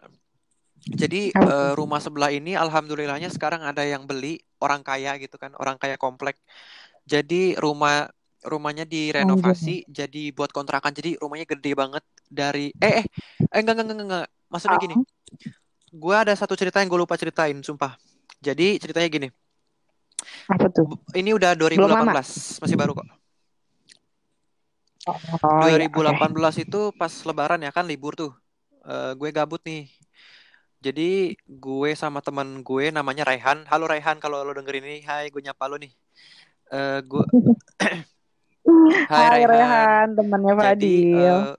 [0.83, 1.79] Jadi tuh?
[1.79, 6.35] rumah sebelah ini alhamdulillahnya sekarang ada yang beli orang kaya gitu kan, orang kaya komplek.
[7.03, 8.07] Jadi rumah
[8.43, 10.91] rumahnya direnovasi jadi buat kontrakan.
[10.91, 13.07] Jadi rumahnya gede banget dari eh eh
[13.51, 14.29] eh enggak enggak enggak, enggak.
[14.51, 14.95] Maksudnya gini.
[14.99, 15.05] Ah.
[15.93, 18.01] Gua ada satu cerita yang gue lupa ceritain, sumpah.
[18.41, 19.29] Jadi ceritanya gini.
[20.49, 20.89] Apa tuh?
[21.13, 22.17] Ini udah Belum lama.
[22.17, 23.07] 2018, masih baru kok.
[25.07, 25.99] Oh iya, oke.
[25.99, 28.33] 2018 itu pas lebaran ya kan libur tuh.
[28.87, 29.91] Eh, gue gabut nih.
[30.83, 33.63] Jadi gue sama teman gue namanya Raihan.
[33.71, 35.95] Halo Raihan kalau lo denger ini, hai gue nyapa lo nih.
[36.73, 37.25] Eh gue
[39.11, 40.07] Hai Hai Raihan.
[40.17, 41.09] Temannya Jadi Fadil.
[41.11, 41.53] eh,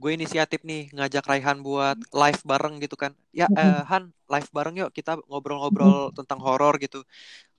[0.00, 3.12] gue inisiatif nih ngajak Raihan buat live bareng gitu kan.
[3.32, 7.02] Ya eh, Han, live bareng yuk kita ngobrol-ngobrol tentang horor gitu.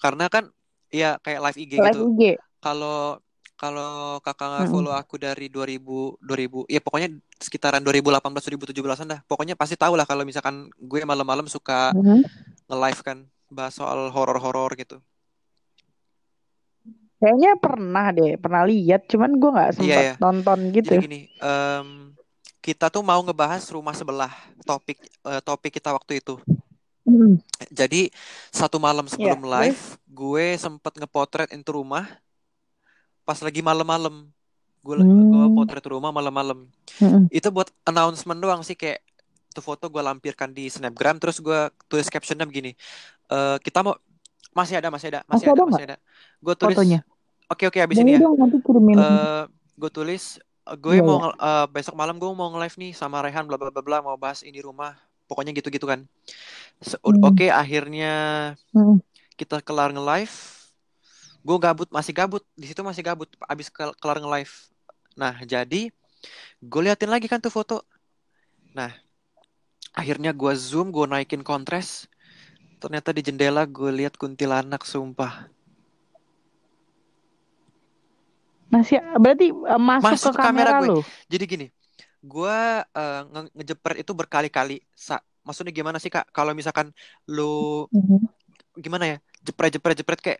[0.01, 0.49] Karena kan
[0.93, 2.01] ya kayak live IG Live gitu.
[2.13, 2.21] IG.
[2.61, 3.19] Kalau
[3.57, 4.71] kalau kakak Mm-mm.
[4.71, 9.19] follow aku dari 2000 2000 ya pokoknya sekitaran 2018 2017-an dah.
[9.25, 12.23] Pokoknya pasti tahu lah kalau misalkan gue malam-malam suka Mhm.
[12.69, 13.17] nge-live kan
[13.49, 14.99] bahas soal horor-horor gitu.
[17.23, 20.13] Kayaknya pernah deh, pernah lihat, cuman gue nggak Iya sempet ya.
[20.19, 20.91] nonton gitu.
[20.91, 21.87] Jadi gini, em,
[22.59, 24.31] kita tuh mau ngebahas rumah sebelah
[24.67, 26.35] topik eh, topik kita waktu itu.
[27.07, 27.39] Hmm.
[27.71, 28.11] Jadi
[28.51, 29.51] satu malam Iya, sebelum terus?
[29.55, 32.03] live, gue sempet ngepotret itu rumah
[33.23, 34.27] pas lagi malam-malam.
[34.83, 35.55] Gue gue Hmm.
[35.55, 36.67] potret rumah malam-malam.
[36.99, 37.31] Mm-mm.
[37.31, 38.99] Itu buat announcement doang sih kayak
[39.47, 42.75] itu foto gue lampirkan di snapgram terus gue tulis captionnya begini.
[43.31, 43.95] eh, kita mau
[44.53, 45.97] masih ada masih ada masih Masih ada ada masih ada.
[46.37, 46.99] Gue tulis Fotonya.
[47.53, 48.21] Oke oke abis Boleh ini ya.
[48.23, 48.97] dong nanti kirimin.
[48.99, 49.41] eh
[49.81, 50.23] gue tulis
[50.69, 53.69] eh, gue Iya, mau eh, besok malam gue mau nge-live nih sama Rehan bla bla
[53.73, 54.93] bla bla mau bahas ini rumah.
[55.29, 56.03] Pokoknya gitu-gitu kan.
[57.07, 57.23] Ud- Hmm.
[57.23, 58.11] oke akhirnya
[58.75, 59.01] Mm-mm.
[59.39, 60.35] kita kelar nge-live.
[61.43, 62.43] Gue gabut masih gabut.
[62.55, 64.53] Di situ masih gabut abis kel- kelar nge-live.
[65.19, 65.91] Nah jadi
[66.63, 67.83] gue liatin lagi kan tuh foto.
[68.77, 68.91] Nah
[69.93, 72.05] akhirnya gue zoom gue naikin kontras.
[72.81, 75.52] Ternyata di jendela gue lihat kuntilanak sumpah
[78.73, 80.89] Masih berarti eh, masuk, Masuk ke ke kamera kamera gue.
[80.89, 81.01] lo.
[81.29, 81.67] Jadi gini,
[82.19, 84.81] gue eh, nge- ngejepret itu berkali-kali.
[84.91, 86.33] Sa maksudnya gimana sih kak?
[86.33, 86.89] Kalau misalkan
[87.27, 88.25] lu Mhm.
[88.75, 90.39] gimana ya, jepret jepret jepret kayak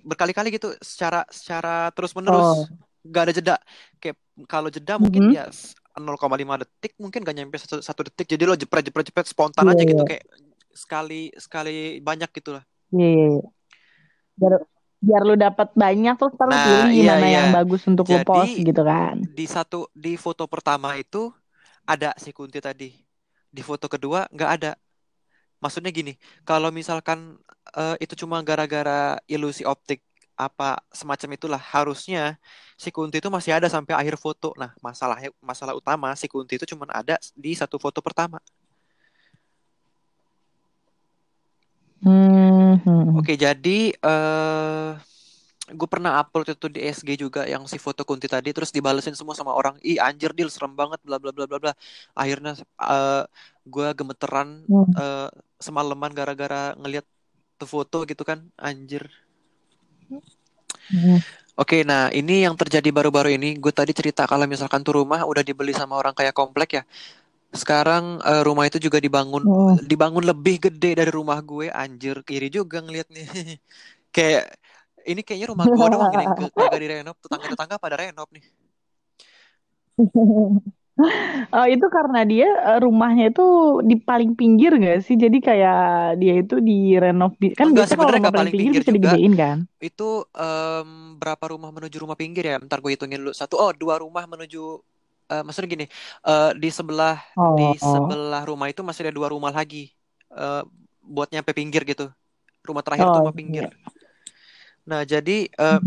[0.00, 2.20] berkali-kali gitu, secara secara terus Oh.
[2.20, 2.72] menerus,
[3.04, 3.56] gak ada jeda.
[3.98, 4.16] Kayak
[4.46, 5.36] kalau jeda mungkin Mhm.
[5.36, 8.26] ya s- 0,5 detik, mungkin gak nyampe satu, satu detik.
[8.26, 10.08] Jadi lo jepret jepret jepret spontan Iya, aja gitu iya.
[10.08, 10.24] kayak
[10.72, 12.64] sekali sekali banyak gitu lah.
[12.90, 13.42] Iya, iya, iya.
[14.34, 14.52] Biar,
[15.06, 17.36] biar lu dapat banyak terus lu Nah, pilih iya mana iya.
[17.38, 19.16] yang bagus untuk lu post Jadi gitu kan.
[19.38, 21.22] di satu di foto pertama itu
[21.92, 22.90] ada si Kunti tadi.
[23.56, 24.72] Di foto kedua nggak ada.
[25.62, 26.12] maksudnya gini
[26.44, 27.40] kalau misalkan
[27.72, 30.00] uh, itu cuma gara-gara ilusi optik
[30.36, 32.36] apa semacam itulah harusnya
[32.82, 34.50] si Kunti itu masih ada sampai akhir foto.
[34.60, 38.38] Nah, masalahnya masalah utama si Kunti itu cuma ada di satu foto pertama.
[42.04, 42.33] Hmm.
[42.82, 43.18] Hmm.
[43.20, 44.98] Oke, jadi uh,
[45.64, 49.32] gue pernah upload itu di SG juga yang si foto Kunti tadi terus dibalesin semua
[49.32, 51.72] sama orang ih anjir deal serem banget bla bla bla bla bla
[52.12, 53.24] akhirnya uh,
[53.64, 54.92] gue gemeteran hmm.
[54.92, 57.08] uh, semalaman gara-gara ngeliat
[57.56, 59.08] tuh foto gitu kan anjir
[60.92, 61.20] hmm.
[61.54, 63.54] Oke, nah ini yang terjadi baru-baru ini.
[63.62, 66.84] Gue tadi cerita kalau misalkan tuh rumah udah dibeli sama orang kayak komplek ya.
[67.54, 69.78] Sekarang uh, rumah itu juga dibangun, oh.
[69.78, 71.70] dibangun lebih gede dari rumah gue.
[71.70, 73.24] Anjir, kiri juga ngeliatnya.
[74.14, 74.44] kayak
[75.04, 76.24] ini kayaknya rumah gua doang ini
[76.56, 78.44] kagak direnov tetangga-tetangga pada renov nih
[81.52, 83.46] uh, itu karena dia uh, rumahnya itu
[83.86, 85.14] di paling pinggir gak sih?
[85.14, 88.94] Jadi kayak dia itu di renov kan Enggak, biasa kalau rumah paling pinggir, pinggir bisa
[89.14, 89.58] digedein kan?
[89.78, 92.58] Itu um, berapa rumah menuju rumah pinggir ya?
[92.58, 93.30] Ntar gue hitungin dulu.
[93.30, 94.82] Satu oh dua rumah menuju
[95.30, 95.86] uh, maksudnya gini,
[96.26, 97.56] uh, di sebelah oh.
[97.56, 99.92] di sebelah rumah itu masih ada dua rumah lagi.
[100.32, 100.66] Uh,
[101.04, 102.08] buat nyampe pinggir gitu.
[102.64, 103.68] Rumah terakhir oh, rumah pinggir.
[103.68, 103.76] Iya.
[104.84, 105.80] Nah, jadi uh,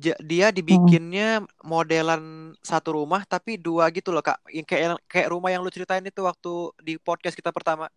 [0.00, 4.40] dia dibikinnya modelan satu rumah tapi dua gitu loh, Kak.
[4.48, 7.90] Yang kayak kayak rumah yang lu ceritain itu waktu di podcast kita pertama.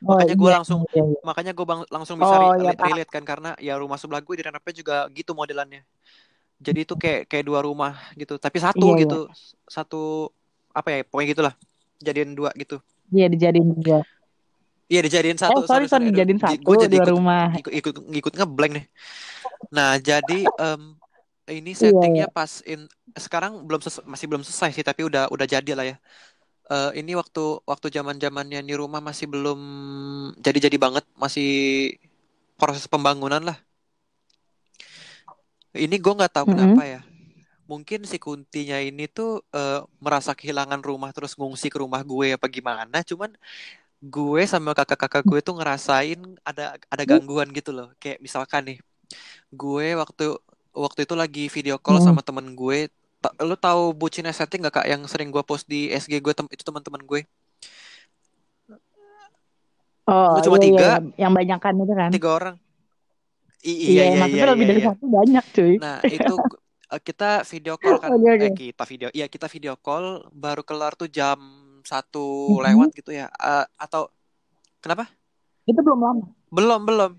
[0.00, 1.20] Oh, makanya gue iya, langsung iya, iya.
[1.20, 4.72] makanya gue langsung bisa oh, iya, relate kan karena ya rumah sebelah gue di Renapnya
[4.72, 5.84] juga gitu modelannya.
[6.60, 9.20] Jadi itu kayak kayak dua rumah gitu, tapi satu iya, gitu.
[9.26, 9.34] Iya.
[9.64, 10.28] Satu
[10.76, 10.98] apa ya?
[11.08, 11.54] Pokoknya gitulah.
[12.00, 12.76] Jadian dua gitu.
[13.08, 14.00] Iya, dijadiin dua.
[14.90, 15.62] Iya dijadiin satu.
[15.62, 17.46] Eh, sorry, sorry, sorry, dijadiin satu gue jadi dua ikut, rumah.
[17.54, 18.86] Ikut, ikut, ikut ngeblank nih.
[19.70, 20.98] Nah, jadi um,
[21.46, 22.34] ini iya, settingnya yeah.
[22.34, 25.96] pas in sekarang belum masih belum selesai sih, tapi udah udah jadi lah ya.
[26.70, 29.60] Uh, ini waktu waktu zaman zamannya di rumah masih belum
[30.38, 31.50] jadi-jadi banget, masih
[32.58, 33.58] proses pembangunan lah.
[35.74, 36.60] Ini gue nggak tahu mm -hmm.
[36.66, 37.00] kenapa ya.
[37.70, 42.46] Mungkin si Kuntinya ini tuh uh, merasa kehilangan rumah terus ngungsi ke rumah gue apa
[42.50, 43.02] gimana.
[43.06, 43.30] Cuman
[44.00, 47.94] gue sama kakak-kakak gue tuh ngerasain ada ada gangguan gitu loh.
[48.02, 48.78] Kayak misalkan nih,
[49.54, 50.34] gue waktu
[50.74, 52.06] waktu itu lagi video call hmm.
[52.10, 55.92] sama temen gue Ta lu tahu bucin estetik gak kak yang sering gue post di
[55.92, 57.20] SG gue tem itu teman-teman gue
[60.08, 61.28] oh cuma iya, tiga iya.
[61.28, 62.56] yang banyak kan itu kan tiga orang
[63.64, 64.88] iya iya iya, iya, lebih iya, dari iya.
[64.92, 65.74] satu banyak cuy.
[65.76, 66.34] Nah itu
[66.90, 68.46] uh, kita video call kan okay, okay.
[68.48, 71.38] eh kita video iya kita video call baru kelar tuh jam
[71.84, 72.64] satu mm -hmm.
[72.72, 73.26] lewat gitu ya.
[73.36, 74.08] Uh, atau
[74.80, 75.08] kenapa?
[75.68, 76.24] Itu belum lama.
[76.50, 77.12] Belum belum.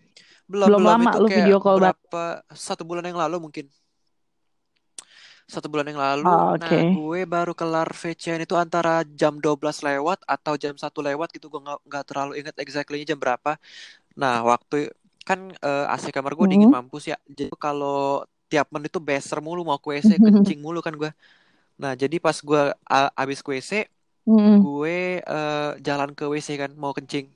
[0.51, 3.71] Belum, belum, lama itu lu video call berapa satu bulan yang lalu mungkin.
[5.47, 6.27] Satu bulan yang lalu.
[6.27, 6.79] Oh, okay.
[6.79, 11.47] nah gue baru kelar VCN itu antara jam 12 lewat atau jam satu lewat gitu.
[11.47, 13.55] Gue nggak terlalu ingat exactly jam berapa.
[14.19, 14.91] Nah waktu
[15.31, 16.83] kan uh, AC kamar gue dingin mm -hmm.
[16.91, 20.91] mampus ya jadi kalau tiap menit itu beser mulu mau ke WC kencing mulu kan
[20.99, 21.11] gue
[21.79, 23.71] nah jadi pas gue uh, abis ke WC
[24.27, 24.55] mm -hmm.
[24.59, 27.31] gue uh, jalan ke WC kan mau kencing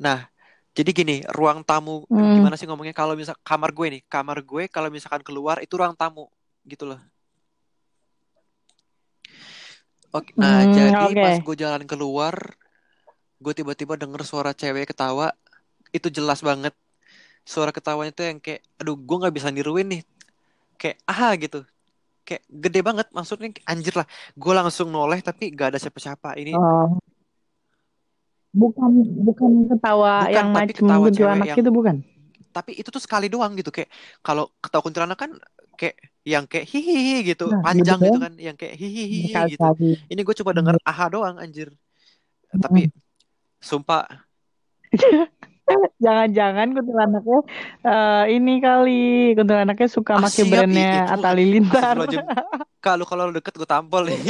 [0.00, 0.26] nah
[0.74, 2.42] jadi gini, ruang tamu hmm.
[2.42, 5.94] gimana sih ngomongnya kalau misal kamar gue nih, kamar gue kalau misalkan keluar itu ruang
[5.94, 6.26] tamu
[6.66, 6.98] gitu loh.
[10.10, 11.22] Oke, nah hmm, jadi okay.
[11.22, 12.34] pas gue jalan keluar,
[13.38, 15.30] gue tiba-tiba denger suara cewek ketawa,
[15.94, 16.74] itu jelas banget.
[17.44, 20.02] Suara ketawanya tuh yang kayak, aduh gue nggak bisa niruin nih,
[20.80, 21.60] kayak aha gitu,
[22.24, 24.08] kayak gede banget maksudnya anjir lah.
[24.32, 26.40] Gue langsung noleh tapi gak ada siapa-siapa.
[26.40, 26.96] Ini oh
[28.54, 28.90] bukan
[29.26, 30.86] bukan ketawa bukan, yang macam
[31.34, 31.58] anak yang...
[31.58, 31.96] gitu bukan
[32.54, 33.90] tapi itu tuh sekali doang gitu kayak
[34.22, 35.34] kalau ketawa kuntilanak kan
[35.74, 39.98] kayak yang kayak hihihi gitu nah, panjang gitu, gitu kan yang kayak hihihi gitu lagi.
[40.06, 40.86] ini gue coba denger hmm.
[40.86, 42.62] aha doang anjir hmm.
[42.62, 42.94] tapi
[43.58, 44.06] sumpah
[46.04, 47.40] jangan-jangan kuntilanaknya
[47.84, 49.32] uh, ini kali.
[49.36, 51.96] Kuntilanaknya suka ah, pakai brandnya Atta Lilintar
[52.84, 54.20] kalau kalau deket gue tampol nih.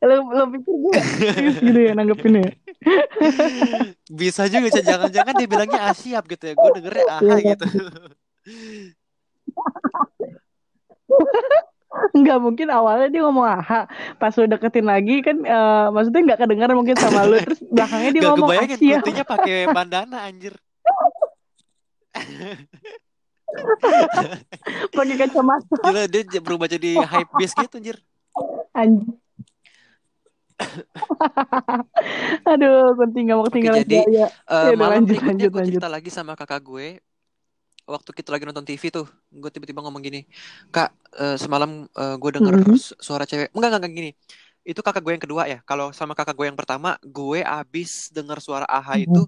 [0.00, 0.92] Lo lo pikir gue
[1.62, 2.50] gitu ya nanggepinnya?
[4.10, 6.54] Bisa juga jangan-jangan dia bilangnya asiap gitu ya.
[6.58, 7.66] Gue dengernya aha iya, gitu
[12.14, 16.78] Enggak mungkin awalnya dia ngomong aha Pas lu deketin lagi kan uh, Maksudnya gak kedengaran
[16.78, 20.54] mungkin sama lu Terus belakangnya dia gak ngomong asiap Gak pakai bandana anjir
[24.94, 25.74] Pakai kacamata.
[25.82, 27.96] Gila dia berubah jadi hype beast gitu anjir.
[28.74, 29.14] Anjir.
[32.52, 34.28] Aduh, penting gak mau tinggal Oke, jadi ya.
[34.44, 35.96] Uh, ya, malam lanjut, berikutnya lanjut, gue cerita lanjut.
[35.96, 36.86] lagi sama kakak gue.
[37.94, 40.20] Waktu kita lagi nonton TV tuh gue tiba-tiba ngomong gini
[40.74, 40.88] kak
[41.22, 42.76] eh, semalam eh, gue denger Mhm.
[42.78, 43.48] su- suara cewek.
[43.56, 44.10] Enggak enggak enggak gini.
[44.70, 45.58] Itu kakak gue yang kedua ya.
[45.66, 49.04] Kalau sama kakak gue yang pertama gue abis denger suara AHA Mhm.
[49.08, 49.22] itu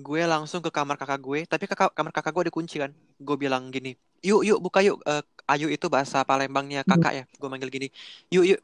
[0.00, 1.40] gue langsung ke kamar kakak gue.
[1.46, 2.90] Tapi kakak kamar kakak gue dikunci kan.
[3.20, 4.98] Gue bilang gini yuk yuk buka yuk.
[5.08, 7.24] Eh, Ayu itu bahasa Palembangnya kakak ya.
[7.40, 7.88] Gue manggil gini
[8.32, 8.60] yuk yuk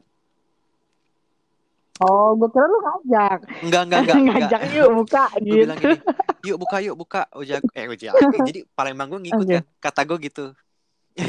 [1.98, 3.38] Oh, gue kira lu ngajak.
[3.62, 4.36] enggak enggak enggak enggak.
[4.42, 5.88] Ngajak yuk buka gue bilang gitu.
[5.88, 5.98] gini
[6.44, 7.22] yuk buka yuk buka.
[7.32, 8.12] Ojak eh ojak
[8.48, 9.54] jadi Palembang gue ngikut Oke.
[9.54, 10.44] kan kata gue gitu.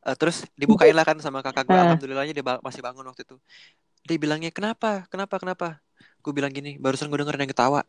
[0.00, 1.84] Eh, terus dibukain lah kan sama kakak gue Ah.
[1.84, 3.36] alhamdulillahnya dia ba- masih bangun waktu itu.
[4.02, 5.04] Dia bilangnya kenapa?
[5.06, 5.36] Kenapa?
[5.36, 5.68] Kenapa?
[6.18, 7.80] Gue bilang gini barusan gue denger ada yang ketawa.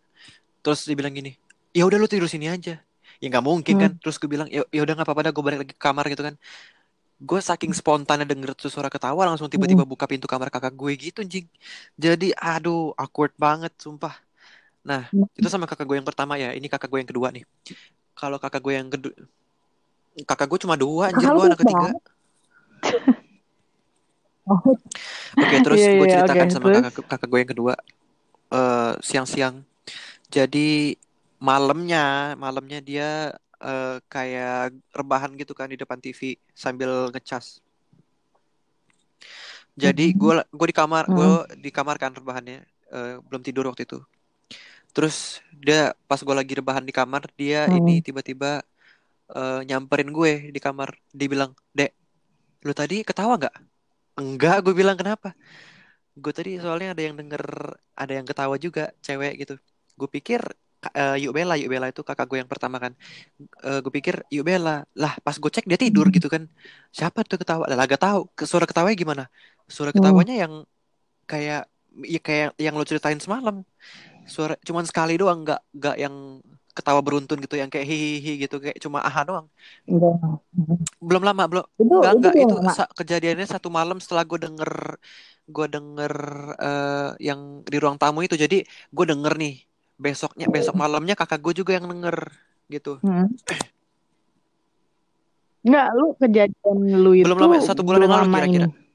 [0.60, 1.38] Terus dia bilang gini
[1.72, 2.82] ya udah lu tidur sini aja.
[3.16, 3.84] Ya nggak mungkin Hmm.
[3.86, 3.92] kan.
[3.96, 6.24] Terus gue bilang ya ya udah nggak apa-apa dah gue balik lagi ke kamar gitu
[6.24, 6.36] kan
[7.20, 11.20] gue saking spontannya denger tuh suara ketawa langsung tiba-tiba buka pintu kamar kakak gue gitu
[11.28, 11.46] jing
[12.00, 14.16] jadi aduh awkward banget sumpah.
[14.88, 16.56] Nah itu sama kakak gue yang pertama ya.
[16.56, 17.44] Ini kakak gue yang kedua nih.
[18.16, 19.16] Kalau kakak gue yang kedua
[20.24, 21.28] kakak gue cuma dua anjir.
[21.28, 21.90] Gue anak ketiga.
[24.50, 24.60] Oh,
[25.44, 26.84] Oke, terus Iya, gue iya, ceritakan oke, sama terus?
[26.88, 27.74] kakak kakak gue yang kedua.
[28.50, 29.56] Eh siang-siang.
[30.32, 30.96] Jadi
[31.40, 33.10] malamnya, malamnya dia
[33.64, 36.22] eh, kayak rebahan gitu kan di depan TV
[36.64, 37.46] sambil ngecas.
[39.80, 42.60] Jadi gue gue di kamar, gue di kamar kan rebahannya,
[42.92, 43.98] eh, belum tidur waktu itu.
[44.96, 47.76] Terus dia pas gue lagi rebahan di kamar, dia Hmm.
[47.78, 48.64] ini tiba-tiba
[49.32, 50.90] eh, nyamperin gue di kamar.
[51.14, 51.92] Dia bilang, "Dek,
[52.68, 53.56] lu tadi ketawa nggak?"
[54.22, 55.34] Enggak, gue bilang kenapa?
[56.18, 57.44] Gue tadi soalnya ada yang denger,
[57.96, 59.56] ada yang ketawa juga, cewek gitu.
[60.00, 60.42] Gue pikir
[61.00, 62.94] eh, Yuk Bella, Yuk Bella itu kakak gue yang pertama kan.
[63.68, 66.44] Eh, gue pikir Yuk Bella, lah pas gue cek dia tidur gitu kan.
[66.98, 67.64] Siapa tuh ketawa?
[67.80, 68.20] Lah gak tahu.
[68.50, 69.24] Suara ketawanya gimana?
[69.76, 70.54] Suara ketawanya yang
[71.32, 71.62] kayak,
[72.14, 73.56] ya kayak yang lo ceritain semalam.
[74.34, 76.16] Suara cuman sekali doang, nggak nggak yang
[76.78, 79.48] ketawa beruntun gitu, yang kayak hihihi gitu, kayak cuma aha doang.
[79.88, 80.40] enggak.
[81.00, 82.34] Belum lama, belum Itu Enggak, itu enggak.
[82.44, 82.72] Itu lama.
[82.78, 84.72] sa- kejadiannya satu malam setelah gue denger,
[85.56, 86.14] gue denger
[86.62, 87.40] eh, yang
[87.72, 88.36] di ruang tamu itu.
[88.44, 88.58] Jadi
[88.96, 89.54] gue denger nih,
[90.00, 92.32] besoknya, besok malamnya kakak gue juga yang denger
[92.72, 92.98] gitu.
[93.04, 93.28] Hmm.
[95.60, 98.68] Enggak, lu kejadian lu itu Belum lama, satu bulan yang lalu kira-kira.
[98.72, 98.88] ini.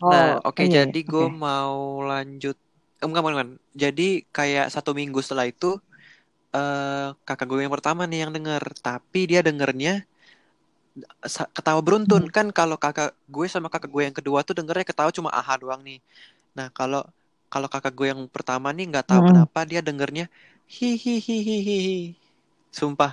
[0.00, 1.36] Oh, Nah, oke, iya, jadi gue oke.
[1.36, 2.56] mau lanjut.
[2.98, 3.48] Eh, enggak, bukan.
[3.76, 5.76] Jadi kayak satu minggu setelah itu,
[6.56, 8.62] eh kakak gue yang pertama nih yang denger.
[8.80, 10.08] Tapi dia dengernya
[11.52, 12.24] ketawa beruntun.
[12.32, 15.84] Kan kalau kakak gue sama kakak gue yang kedua tuh dengernya ketawa cuma aha doang
[15.84, 16.00] nih.
[16.56, 17.04] Nah, kalau
[17.52, 19.28] kalau kakak gue yang pertama nih nggak tahu Hmm.
[19.32, 20.24] kenapa dia dengernya
[20.68, 22.14] hihihihihi.
[22.78, 23.12] Sumpah,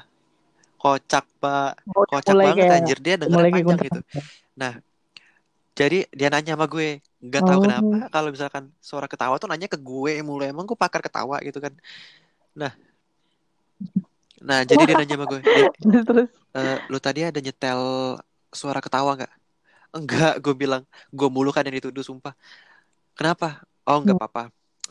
[0.82, 1.72] kocak, Pak.
[1.96, 2.98] Oh, Kocak mulai banget kayak anjir.
[3.06, 4.00] Dia dengernya mulai kayak panjang gitu.
[4.60, 4.74] Nah,
[5.76, 7.64] jadi dia nanya sama gue, nggak tahu Oh.
[7.68, 11.60] kenapa kalau misalkan suara ketawa tuh nanya ke gue mulu emang gue pakar ketawa gitu
[11.60, 11.74] kan.
[12.56, 12.72] Nah,
[14.48, 15.72] nah jadi dia nanya sama gue, "Dek,
[16.08, 17.82] Terus eh, lu tadi ada nyetel
[18.60, 19.34] suara ketawa nggak?
[19.98, 20.84] Enggak, gue bilang,
[21.18, 22.34] gue mulu kan yang dituduh sumpah.
[23.18, 23.64] Kenapa?
[23.90, 24.20] Oh nggak Hmm.
[24.20, 24.42] apa-apa.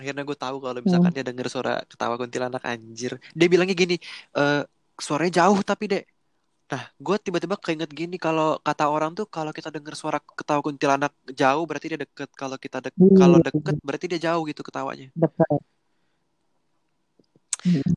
[0.00, 3.12] Akhirnya gue tahu kalau misalkan dia denger suara ketawa kuntilanak anjir.
[3.38, 3.94] Dia bilangnya gini,
[4.38, 4.60] eh
[5.06, 6.02] suaranya jauh tapi dek.
[6.72, 11.12] Nah, gue tiba-tiba keinget gini kalau kata orang tuh kalau kita denger suara ketawa kuntilanak
[11.40, 12.30] jauh berarti dia deket.
[12.40, 15.06] Kalau kita dek kalau Iya, deket berarti dia jauh gitu ketawanya.
[15.14, 15.60] dekat.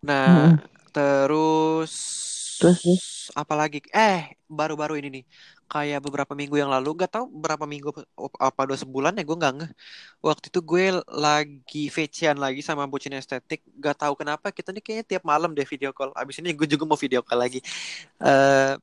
[0.07, 0.57] Nah, Hmm.
[0.93, 1.93] terus
[2.57, 3.03] Terus, terus.
[3.37, 3.79] apa lagi?
[3.93, 5.25] Eh, baru-baru ini nih.
[5.67, 7.93] Kayak beberapa minggu yang lalu, gak tahu berapa minggu
[8.39, 9.71] apa- dua sebulan ya gue nggak ngeh.
[10.23, 13.61] Waktu itu gue lagi VC-an lagi sama bucin estetik.
[13.77, 16.09] Gak tahu kenapa kita nih kayaknya tiap malam deh video call.
[16.17, 17.59] Abis ini gue juga mau video call lagi.
[18.17, 18.73] Eh,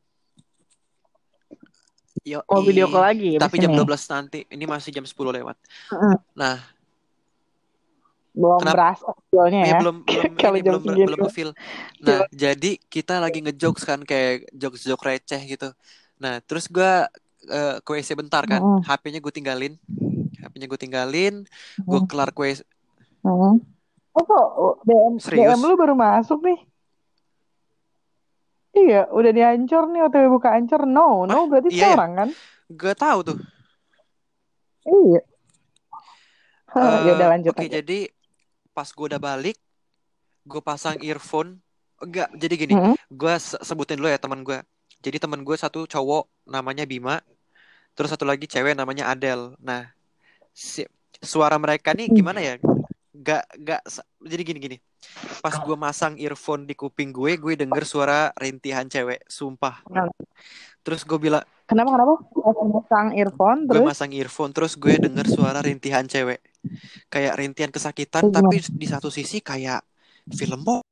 [2.25, 3.79] yo Oh, video call lagi Tapi jam ini.
[3.81, 4.41] 12 nanti.
[4.49, 5.57] Ini masih jam 10 lewat.
[5.91, 6.15] Heeh.
[6.37, 6.57] Nah,
[8.35, 8.75] Belum Kenapa?
[8.75, 9.79] berasa feelnya ya ya.
[9.79, 11.07] belum belum Kalau jam belum segini.
[11.07, 11.51] belum ngefeel.
[12.03, 15.71] Nah, jadi kita lagi ngejokes kan kayak jokes-jokes receh gitu.
[16.19, 17.07] Nah, terus gua
[17.47, 18.59] eh, ke WC bentar kan.
[18.59, 18.79] Heeh.
[18.91, 19.75] HP-nya gue tinggalin.
[20.43, 21.35] HP-nya gue tinggalin.
[21.87, 22.09] Gue Heeh.
[22.11, 22.61] kelar ke WC.
[23.23, 23.55] Heeh.
[24.15, 24.47] Oh, kok
[24.87, 25.59] DM Serius?
[25.59, 26.59] DM lu baru masuk nih?
[28.75, 30.83] Iya, udah dihancur nih OTW buka hancur.
[30.83, 31.87] No, no berarti iya ya?
[31.95, 32.29] sekarang kan?
[32.75, 33.39] Gak tahu tuh.
[34.85, 35.21] Iya.
[36.75, 37.79] Eh, ya udah lanjut Oke, aja.
[37.79, 37.99] jadi
[38.75, 39.57] pas gue udah balik,
[40.45, 41.63] gue pasang earphone.
[42.03, 42.75] Enggak, jadi gini.
[42.75, 42.97] Heeh.
[43.09, 44.59] Gue sebutin dulu ya teman gue.
[45.01, 47.23] Jadi teman gue satu cowok namanya Bima.
[47.95, 49.55] Terus satu lagi cewek namanya Adele.
[49.63, 49.87] Nah,
[50.51, 50.83] si,
[51.23, 52.59] suara mereka nih gimana ya?
[53.15, 53.83] Gak, gak,
[54.27, 54.77] jadi gini-gini.
[55.39, 59.87] Pas gue masang earphone di kuping gue, gue denger suara rintihan cewek, sumpah.
[60.83, 62.15] Terus gue bilang, Kenapa kenapa?
[62.69, 66.45] Masang earphone gue terus masang earphone, terus gue denger suara rintihan cewek.
[67.13, 69.81] Kayak rintihan kesakitan, tapi di satu sisi kayak
[70.35, 70.83] film bo.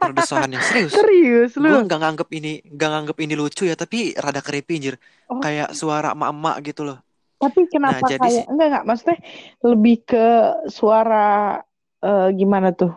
[0.00, 0.92] Perdesahannya serius.
[0.96, 1.84] Serius Gue lu?
[1.86, 4.94] nggak nganggep ini nggak nganggep ini lucu ya, tapi rada creepy anjir.
[5.28, 6.98] Oh, Kayak suara emak-emak gitu loh.
[7.36, 9.18] tapi Nah, kenapa jadi kayak enggak enggak maksudnya
[9.60, 10.24] lebih ke
[10.72, 11.60] suara
[12.00, 12.92] eh, gimana tuh?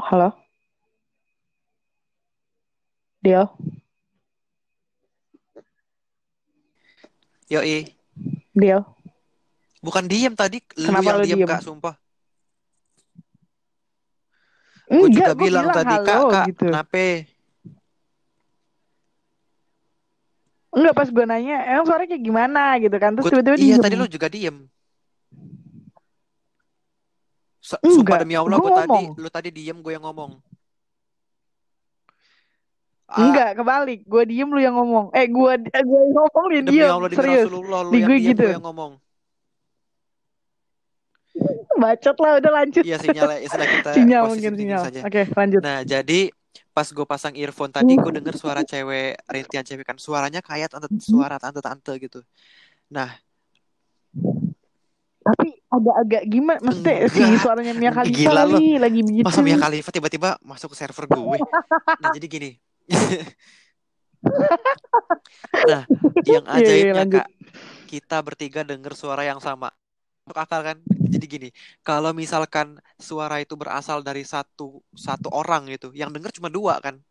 [0.00, 0.32] Halo,
[3.22, 3.54] Dio,
[7.50, 7.90] yoi,
[8.54, 8.86] Dio.
[9.82, 11.50] bukan diem tadi, lu Kenapa yang lu diem diem?
[11.50, 11.94] Kak, sumpah.
[14.90, 16.66] Gue juga gue bilang bilang tadi, Kak, Kak, gitu.
[16.66, 17.04] kenapa?
[20.70, 23.10] Enggak pas gue nanya, emang suaranya kayak gimana gitu kan?
[23.18, 23.82] Terus tiba-tiba iya diem.
[23.82, 24.56] tadi lu juga diem.
[27.60, 30.38] Su- Sumpah demi Allah gue tadi lu tadi diem gue yang ngomong.
[33.10, 34.00] Ah, Enggak, kebalik.
[34.06, 35.10] Gue diem lu yang ngomong.
[35.10, 35.52] Eh, gue
[35.90, 36.90] gue yang ngomong dia demi diem.
[36.90, 37.46] Allah Serius.
[37.50, 38.46] Lu Di gue gitu.
[38.46, 38.92] yang ngomong.
[41.74, 42.84] Bacot lah, udah lanjut.
[42.84, 44.82] Iya sinyal ya, kita Sinyal mungkin sinyal.
[44.84, 45.00] saja.
[45.02, 45.60] Oke, lanjut.
[45.64, 46.30] Nah jadi
[46.70, 50.86] pas gue pasang earphone tadi gue denger suara cewek rintihan cewek kan suaranya kayak tante
[51.02, 52.22] suara tante-tante gitu.
[52.88, 53.10] Nah
[55.20, 56.58] Tapi agak-agak gimana?
[56.62, 59.26] Maksudnya si suaranya Mia Khalifa gila kali lagi begitu.
[59.26, 61.38] masa Mia Khalifa tiba-tiba masuk ke server gue.
[62.02, 62.50] Nah jadi gini.
[65.70, 65.82] Nah
[66.26, 67.22] yang Iya, ajaibnya lanjut.
[67.24, 67.28] kak
[67.90, 69.74] kita bertiga denger suara yang sama.
[70.26, 70.78] Masuk akal kan?
[71.10, 71.48] Jadi gini,
[71.82, 77.02] kalau misalkan suara itu berasal dari satu satu orang gitu, yang denger cuma dua kan.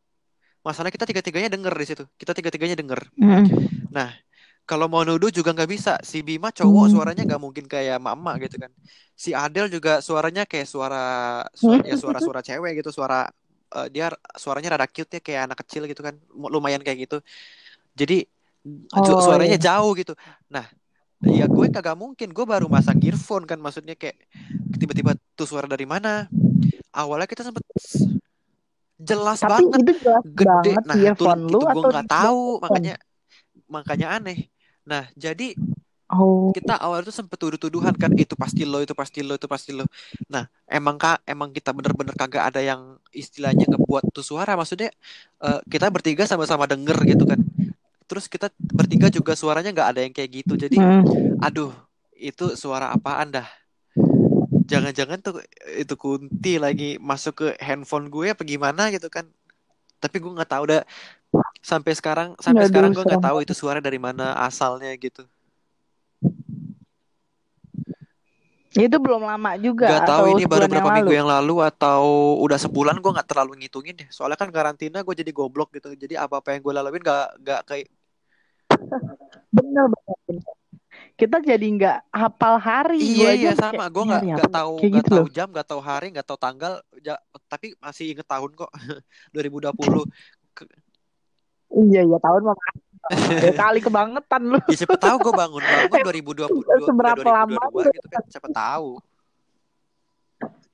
[0.64, 2.04] Masalahnya kita tiga-tiganya denger di situ.
[2.16, 3.12] Kita tiga-tiganya denger.
[3.20, 3.44] Mm.
[3.92, 4.16] Nah,
[4.64, 6.00] kalau mau nuduh juga nggak bisa.
[6.00, 6.94] Si Bima cowok Hmm.
[6.96, 8.72] suaranya nggak mungkin kayak mama gitu kan.
[9.20, 13.28] Si Adel juga suaranya kayak suara suara ya suara-suara cewek gitu, suara
[13.78, 14.06] eh, dia
[14.44, 16.16] suaranya rada cute ya kayak anak kecil gitu kan.
[16.54, 17.18] Lumayan kayak gitu.
[18.00, 18.16] Jadi
[18.94, 19.60] Oh suaranya iya.
[19.68, 20.14] jauh gitu.
[20.54, 20.66] Nah,
[21.38, 22.30] ya gue kagak mungkin.
[22.38, 24.18] Gue baru masang earphone kan maksudnya kayak
[24.82, 26.10] tiba-tiba tuh suara dari mana?
[26.96, 27.64] Awalnya kita sempet
[29.10, 30.70] jelas Tapi banget itu jelas gede.
[30.70, 32.92] banget Nah, itu itu gue nggak tahu, makanya
[33.76, 34.38] makanya aneh.
[34.90, 35.44] Nah, jadi
[36.10, 36.54] Oh.
[36.56, 39.86] kita awal itu sempet tuduh-tuduhan kan itu pasti lo itu pasti lo itu pasti lo.
[40.34, 44.90] Nah emang kak emang kita bener-bener kagak ada yang istilahnya ngebuat tuh suara maksudnya
[45.46, 47.40] eh, kita bertiga sama-sama denger gitu kan.
[48.10, 51.04] Terus kita bertiga juga suaranya nggak ada yang kayak gitu jadi Hmm.
[51.42, 51.72] aduh
[52.18, 53.48] itu suara apaan dah?
[54.70, 55.36] Jangan-jangan tuh
[55.82, 59.26] itu kunti lagi masuk ke handphone gue apa gimana gitu kan.
[60.04, 60.82] Tapi gue nggak tahu dah
[61.64, 65.26] sampai sekarang sampai Aduh, sekarang gue nggak tahu itu suara dari mana asalnya gitu
[68.70, 71.20] Itu belum lama juga Gak tahu atau ini baru berapa yang minggu lalu?
[71.20, 72.02] yang lalu atau
[72.46, 74.10] udah sebulan gue nggak terlalu ngitungin deh.
[74.14, 75.90] Soalnya kan karantina gue jadi goblok gitu.
[75.98, 77.88] Jadi apa-apa yang gue laluin gak gak kayak
[79.56, 80.18] Bener bener.
[81.18, 83.02] Kita jadi nggak hafal hari.
[83.02, 83.90] Iya aja iya sama.
[83.90, 84.58] Gue nggak nggak apa?
[84.62, 86.74] tahu nggak gitu tahu jam, nggak tahu hari, nggak tahu tanggal.
[87.02, 88.72] Ja- tapi masih inget tahun kok
[89.36, 90.06] 2020.
[90.54, 90.70] Ke-
[91.70, 92.58] Iya iya tahun mah
[93.44, 94.58] ya, kali kebangetan lu.
[94.68, 98.90] Ya siapa tahu gue bangun bangun 2020 udah Seberapa lama 2022 gitu kan siapa tahu.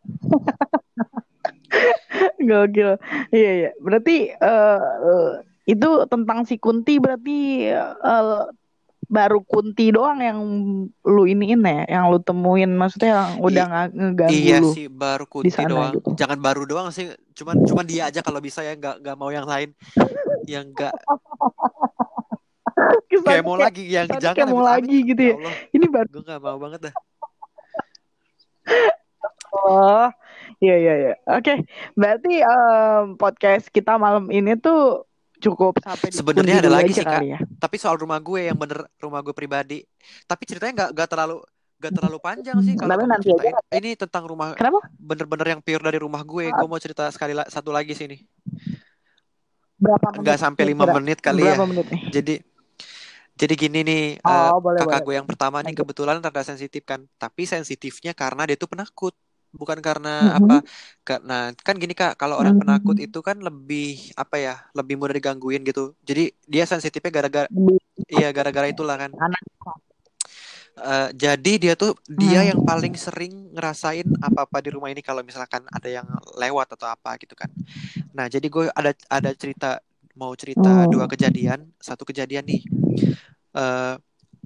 [2.40, 2.92] Gokil.
[3.32, 3.70] Iya iya.
[3.78, 5.32] Berarti eh,
[5.66, 8.44] itu tentang si Kunti berarti eh,
[9.06, 10.38] baru Kunti doang yang
[11.06, 14.86] lu iniin ya, yang lu temuin maksudnya yang udah I- nggak ngeganggu Iya lu sih
[14.90, 15.94] baru kunti doang.
[15.94, 16.10] gitu.
[16.18, 17.14] Jangan baru doang sih.
[17.34, 19.72] Cuman cuman dia aja kalau bisa ya nggak nggak mau yang lain.
[20.46, 20.94] Yang nggak
[23.26, 25.36] kayak mau kayak lagi yang jangan kayak mau lagi gitu Ya ya.
[25.38, 26.94] Allah, Ini baru gue nggak mau banget dah.
[29.56, 30.08] Oh,
[30.60, 31.14] iya iya iya.
[31.32, 35.04] Oke, berarti em, podcast kita malam ini tuh
[35.38, 37.22] cukup sampai Sebenarnya ada lagi sih kak.
[37.24, 37.38] ya.
[37.56, 39.80] Tapi soal rumah gue yang bener rumah gue pribadi.
[40.24, 41.38] Tapi ceritanya nggak nggak terlalu
[41.76, 43.52] nggak terlalu panjang sih kalau nanti aja.
[43.70, 44.86] Ini tentang rumah Kenapa?
[44.94, 46.46] bener-bener yang pure dari rumah gue.
[46.50, 48.18] Gue mau cerita sekali la- satu lagi sini.
[49.76, 51.58] Berapa menit sampai lima menit kali ya.
[51.58, 52.02] Berapa menit nih?
[52.16, 52.34] Jadi
[53.36, 55.06] jadi gini nih Oh, boleh kakak boleh.
[55.06, 57.04] gue yang pertama nih kebetulan rada sensitif kan.
[57.20, 59.14] Tapi sensitifnya karena dia tuh penakut.
[59.56, 60.36] Bukan karena Mhm.
[60.40, 60.68] apa?
[61.08, 63.08] Karena kan gini kak, kalau orang penakut Mhm.
[63.08, 64.54] itu kan lebih apa ya?
[64.76, 65.96] Lebih mudah digangguin gitu.
[66.04, 67.48] Jadi dia sensitifnya gara-gara
[68.12, 69.12] iya gara-gara itulah kan.
[69.16, 69.42] anak.
[70.76, 72.50] Eh, jadi dia tuh dia Hmm.
[72.52, 76.04] yang paling sering ngerasain apa-apa di rumah ini kalau misalkan ada yang
[76.36, 77.48] lewat atau apa gitu kan.
[78.12, 79.80] Nah, jadi gue ada ada cerita
[80.20, 80.92] mau cerita Hmm.
[80.92, 81.72] dua kejadian.
[81.80, 82.62] Satu kejadian nih.
[83.56, 83.96] Eh,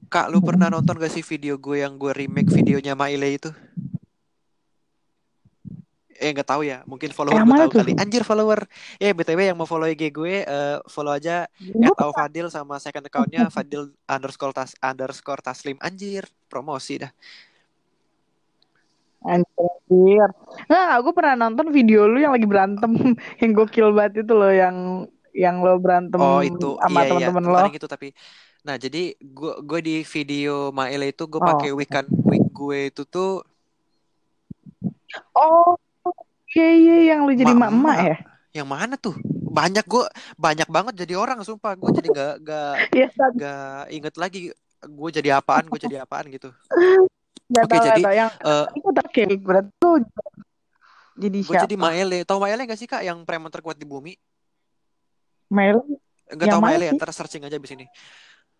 [0.09, 3.49] Kak, lu pernah nonton gak sih video gue yang gue remake videonya Maile itu?
[6.19, 7.91] Eh nggak tahu ya, mungkin follower gue tahu kali.
[7.95, 8.67] Anjir follower.
[8.99, 13.07] Ya btw yang mau follow IG gue, eh, follow aja Gue at Fadil sama second
[13.07, 17.11] accountnya Fadil underscore tas underscore taslim anjir promosi dah.
[19.19, 20.27] Anjir.
[20.67, 22.91] Nggak, aku pernah nonton video lu yang lagi berantem.
[23.41, 24.51] yang gokil banget itu loh.
[24.51, 24.75] Yang
[25.29, 27.49] yang lo berantem Oh itu sama iya iya teman-teman lo.
[27.53, 28.07] bukan yang gitu tapi
[28.59, 31.47] nah jadi gue gue di video Maele itu gue Oh.
[31.47, 33.45] pakai kan wig gue itu tuh
[35.31, 35.79] Oh,
[36.53, 38.05] iya iya yang lu jadi Mak- mak-mak mak.
[38.05, 38.17] ya?
[38.49, 39.13] yang mana tuh
[39.49, 40.05] banyak gue
[40.37, 44.39] banyak banget jadi orang sumpah gue jadi gak gak Iya, tadi gak inget lagi
[44.79, 46.49] gue jadi apaan gue jadi apaan gitu
[47.49, 48.13] Oke, tahu jadi, tahu.
[48.13, 49.97] yang eh, itu oke berarti lu
[51.19, 51.63] jadi gue siapa?
[51.65, 54.13] jadi Maele tahu Maele gak sih kak yang preman terkuat di bumi
[56.45, 57.85] Yang tahu mana Maele ya, ntar searching aja di sini.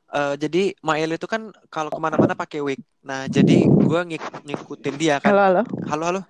[0.09, 2.81] Eh, jadi Maele itu kan kalau ke mana-mana pakai wig.
[3.05, 5.29] Nah, jadi gue ngik- ngikutin dia kan.
[5.29, 5.61] Halo halo.
[5.85, 6.21] Halo, halo.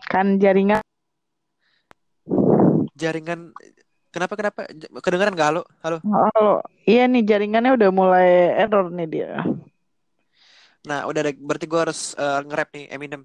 [0.00, 0.80] Kan jaringan
[2.96, 3.50] Jaringan
[4.14, 4.60] kenapa kenapa?
[5.02, 5.62] Kedengeran nggak halo?
[5.82, 5.98] Halo.
[6.06, 6.62] halo.
[6.86, 9.42] Iya nih jaringannya udah mulai error nih dia.
[10.82, 13.22] Nah, udah ada, berarti gue harus eh, nge-rap nih Eminem.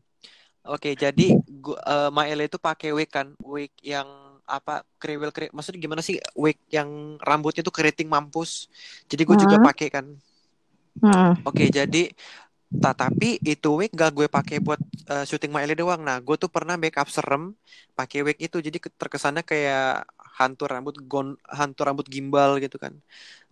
[0.68, 4.08] Oke, jadi gua, eh, Maele itu pakai wig kan, wig yang
[4.48, 8.72] apa kriwil kriwil maksudnya gimana sih wig yang rambutnya tuh keriting mampus
[9.12, 9.68] jadi gue juga Hmm.
[9.68, 10.06] pakai kan
[10.98, 11.38] Hmm.
[11.46, 12.10] Oke, jadi
[12.84, 16.02] ta- tapi itu wig gak gue pakai buat uh, syuting Maele doang.
[16.08, 17.44] Nah, gue tuh pernah backup serem
[17.98, 18.58] pakai wig itu.
[18.62, 20.06] Jadi ke- terkesannya kayak
[20.40, 21.28] hantu rambut gon
[21.60, 22.94] hantu rambut gimbal gitu kan.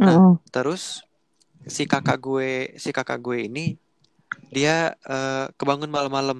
[0.05, 0.35] Nah, Hmm.
[0.53, 0.81] terus
[1.75, 2.49] si kakak gue
[2.83, 3.61] si kakak gue ini
[4.55, 6.39] dia uh, kebangun malam-malam.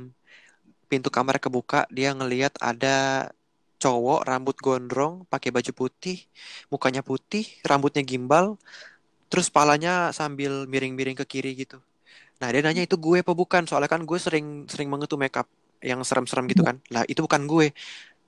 [0.92, 3.30] Pintu kamar kebuka, dia ngelihat ada
[3.82, 6.18] cowok rambut gondrong, pakai baju putih,
[6.70, 8.46] mukanya putih, rambutnya gimbal,
[9.30, 11.78] terus palanya sambil miring-miring ke kiri gitu.
[12.46, 13.66] Nah, dia nanya itu gue apa bukan?
[13.66, 15.50] Soalnya kan gue sering sering banget tuh makeup
[15.82, 16.78] yang serem-serem gitu kan.
[16.94, 17.74] Lah, itu bukan gue.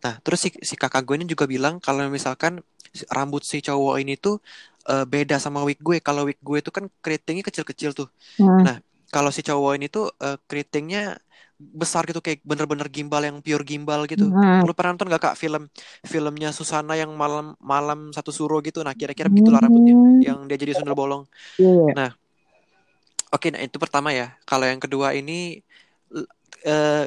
[0.01, 2.65] Nah, terus si, si kakak gue ini juga bilang kalau misalkan
[3.13, 4.41] rambut si cowok ini tuh
[4.89, 6.01] eh, beda sama wig gue.
[6.01, 8.09] Kalau wig gue tuh kan keritingnya kecil-kecil tuh.
[8.41, 8.65] Hmm.
[8.65, 8.78] Nah,
[9.13, 11.22] kalau si cowok ini tuh eh, keritingnya
[11.57, 14.30] besar gitu kayak bener-bener gimbal yang pure gimbal gitu.
[14.30, 14.61] Hmm.
[14.65, 15.70] Lu pernah nonton gak kak film
[16.05, 18.82] filmnya Susana yang malam malam satu suro gitu?
[18.86, 20.22] Nah, kira-kira begitulah rambutnya Hmm.
[20.22, 21.26] yang dia jadi sundel bolong.
[21.57, 21.93] Iya.
[21.97, 22.09] Nah,
[23.32, 24.32] Oke, nah itu pertama ya.
[24.47, 25.59] Kalau yang kedua ini,
[26.63, 27.05] eh,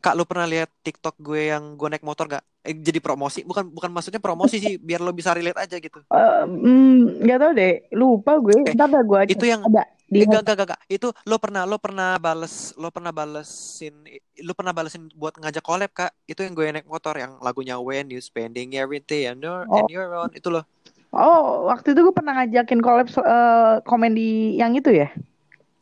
[0.00, 2.44] Kak, lu pernah lihat TikTok gue yang gue naik motor gak?
[2.64, 6.00] Eh, jadi promosi, bukan bukan maksudnya promosi sih, biar lo bisa relate aja gitu.
[6.08, 8.56] Eh, hmm, nggak tahu deh, lupa gue.
[8.64, 10.80] Eh, Ntar dah gue itu yang ada di eh, gak, gak, gak, gak.
[10.90, 13.94] Itu lo pernah lo pernah bales lo pernah balesin
[14.42, 18.10] lo pernah balesin buat ngajak collab kak itu yang gue naik motor yang lagunya When
[18.10, 19.78] You Spending Everything and You're, Oh.
[19.78, 20.66] and you're on itu loh
[21.10, 25.10] Oh, waktu itu gue pernah ngajakin collab eh, komen di yang itu ya?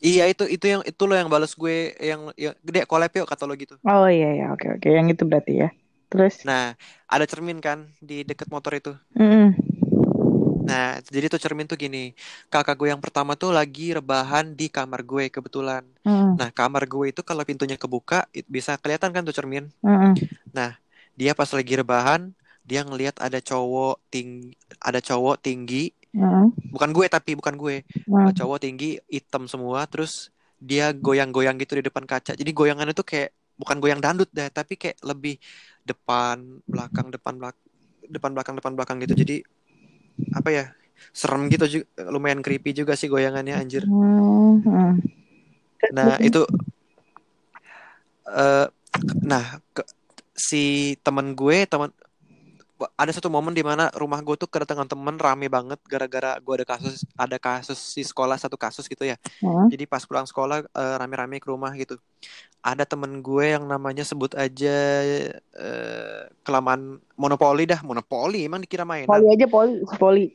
[0.09, 1.75] iya itu itu yang itu lo yang bales gue
[2.11, 5.23] yang, yang gede collab yuk kata lo gitu Oh iya ya, oke oke, yang itu
[5.31, 5.69] berarti ya.
[6.11, 6.63] Terus, nah
[7.13, 9.55] ada cermin kan di deket motor itu Mm-mm.
[10.69, 11.99] Nah, jadi tuh cermin tuh gini.
[12.53, 15.85] Kakak gue yang pertama tuh lagi rebahan di kamar gue kebetulan.
[16.07, 16.39] Mm-mm.
[16.39, 19.65] Nah, kamar gue itu kalau pintunya kebuka, it- bisa kelihatan kan tuh cermin.
[19.85, 20.39] Mm-mm.
[21.19, 22.31] Dia pas lagi rebahan,
[22.69, 24.53] dia ngelihat ada cowok tinggi,
[24.89, 26.47] ada cowok tinggi, Mm-mm.
[26.75, 27.77] bukan gue tapi bukan gue.
[28.07, 28.31] Mm.
[28.39, 30.13] Cowok tinggi, hitam semua, terus
[30.61, 32.33] dia goyang-goyang gitu di depan kaca.
[32.41, 35.35] Jadi goyangannya tuh kayak bukan goyang dandut deh, tapi kayak lebih
[35.89, 36.37] depan,
[36.69, 37.65] belakang, depan, belakang,
[38.15, 39.15] depan, belakang, depan, belakang gitu.
[39.23, 39.37] Jadi
[40.35, 40.65] apa ya?
[41.15, 43.85] Serem gitu juga, lumayan creepy juga sih goyangannya anjir.
[43.87, 44.93] Mm, mm.
[45.95, 46.43] Nah, itu
[48.29, 48.67] eh
[49.25, 49.45] nah
[49.75, 49.89] ke-
[50.49, 51.91] si temen gue, teman
[52.95, 56.67] ada satu momen di mana rumah gue tuh kedatangan temen rame banget gara-gara gue ada
[56.67, 59.19] kasus ada kasus di sekolah satu kasus gitu ya.
[59.43, 59.73] Mm.
[59.75, 61.99] Jadi pas pulang sekolah eh, rame-rame ke rumah gitu.
[62.63, 64.77] Ada temen gue yang namanya sebut aja
[65.35, 69.11] eh, kelamaan monopoli dah, monopoli emang dikira mainan.
[69.11, 70.27] Poli aja poli, si poli.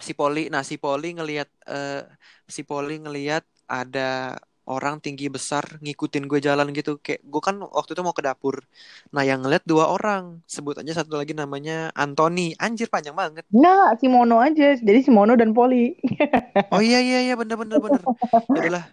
[0.00, 2.08] Si Poli, nah si Poli ngelihat eh,
[2.48, 4.40] si Poli ngelihat ada
[4.70, 7.02] orang tinggi besar ngikutin gue jalan gitu.
[7.02, 8.62] Kayak gue kan waktu itu mau ke dapur.
[9.10, 10.38] Nah, yang ngeliat dua orang.
[10.46, 12.54] Sebut aja satu lagi namanya Anthony.
[12.62, 13.42] Anjir panjang banget.
[13.50, 14.78] Enggak, si Mono aja.
[14.78, 15.92] Jadi si Mono dan Poli.
[16.74, 18.02] Oh iya iya iya bener bener bener.
[18.46, 18.84] Ya udahlah.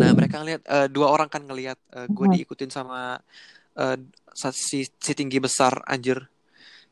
[0.00, 3.20] Nah, mereka ngeliat eh, dua orang kan ngelihat eh, gue diikutin sama
[4.32, 6.24] sa- si si tinggi besar anjir.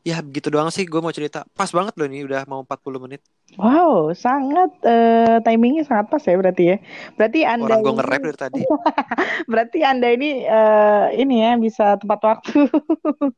[0.05, 1.49] Ya begitu doang sih gue mau cerita.
[1.57, 3.25] Pas banget loh ini udah mau 40 menit.
[3.57, 6.77] Wow, sangat eh, timingnya sangat pas ya berarti ya.
[7.17, 8.61] Berarti Anda Orang gue ini, nge-rap dari tadi.
[9.49, 12.69] berarti Anda ini eh, ini ya bisa tepat waktu.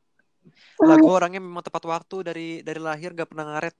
[0.84, 3.76] Lah gue orangnya memang tepat waktu dari dari lahir gak pernah ngaret.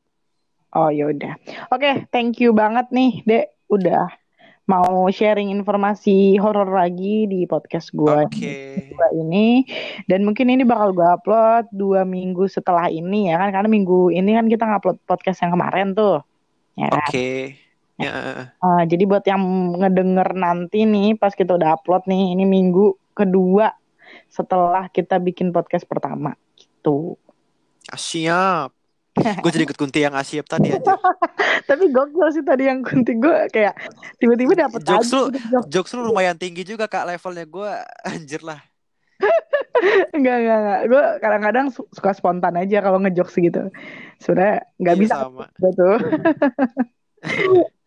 [0.72, 1.36] Oh ya udah.
[1.76, 3.46] Oke, thank you banget nih, Dek.
[3.68, 4.08] Udah
[4.68, 8.92] mau sharing informasi horor lagi di podcast gue Oke.
[9.16, 9.64] ini.
[10.06, 13.56] Dan mungkin ini bakal gue upload dua minggu setelah ini ya kan.
[13.56, 16.20] Karena minggu ini kan kita ngupload podcast yang kemarin tuh.
[16.76, 17.08] Ya kan?
[17.08, 17.32] Oke.
[17.98, 18.48] Ya, eh, eh.
[18.62, 19.42] Uh, jadi buat yang
[19.82, 23.74] ngedenger nanti nih pas kita udah upload nih ini minggu kedua
[24.30, 27.18] setelah kita bikin podcast pertama gitu.
[27.90, 28.77] Ah, siap.
[29.18, 30.94] Gue jadi ikut kunti yang asyap tadi aja.
[31.70, 33.74] Tapi gokil sih tadi yang kunti gue kayak
[34.18, 35.92] tiba-tiba dapet Jokes lu, gitu, jokes.
[35.92, 37.72] lu lumayan tinggi juga kak levelnya gue
[38.12, 38.62] anjir lah.
[40.10, 40.82] Enggak, enggak, enggak.
[40.88, 43.70] Gue kadang-kadang su- suka spontan aja kalau ngejokes gitu.
[44.18, 45.46] Sebenarnya nggak Iya, bisa sama.
[45.54, 45.90] gitu.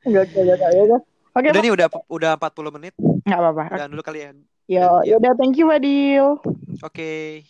[0.06, 0.70] Gokil, gokil.
[0.70, 1.00] Ya udah.
[1.30, 2.94] Oke, Udah nih udah udah 40 menit.
[2.98, 3.64] nggak apa-apa.
[3.74, 4.30] Udah dulu kali ya.
[4.70, 5.14] Yo, Iya.
[5.14, 6.38] yaudah, thank you, Fadil.
[6.80, 7.42] Oke.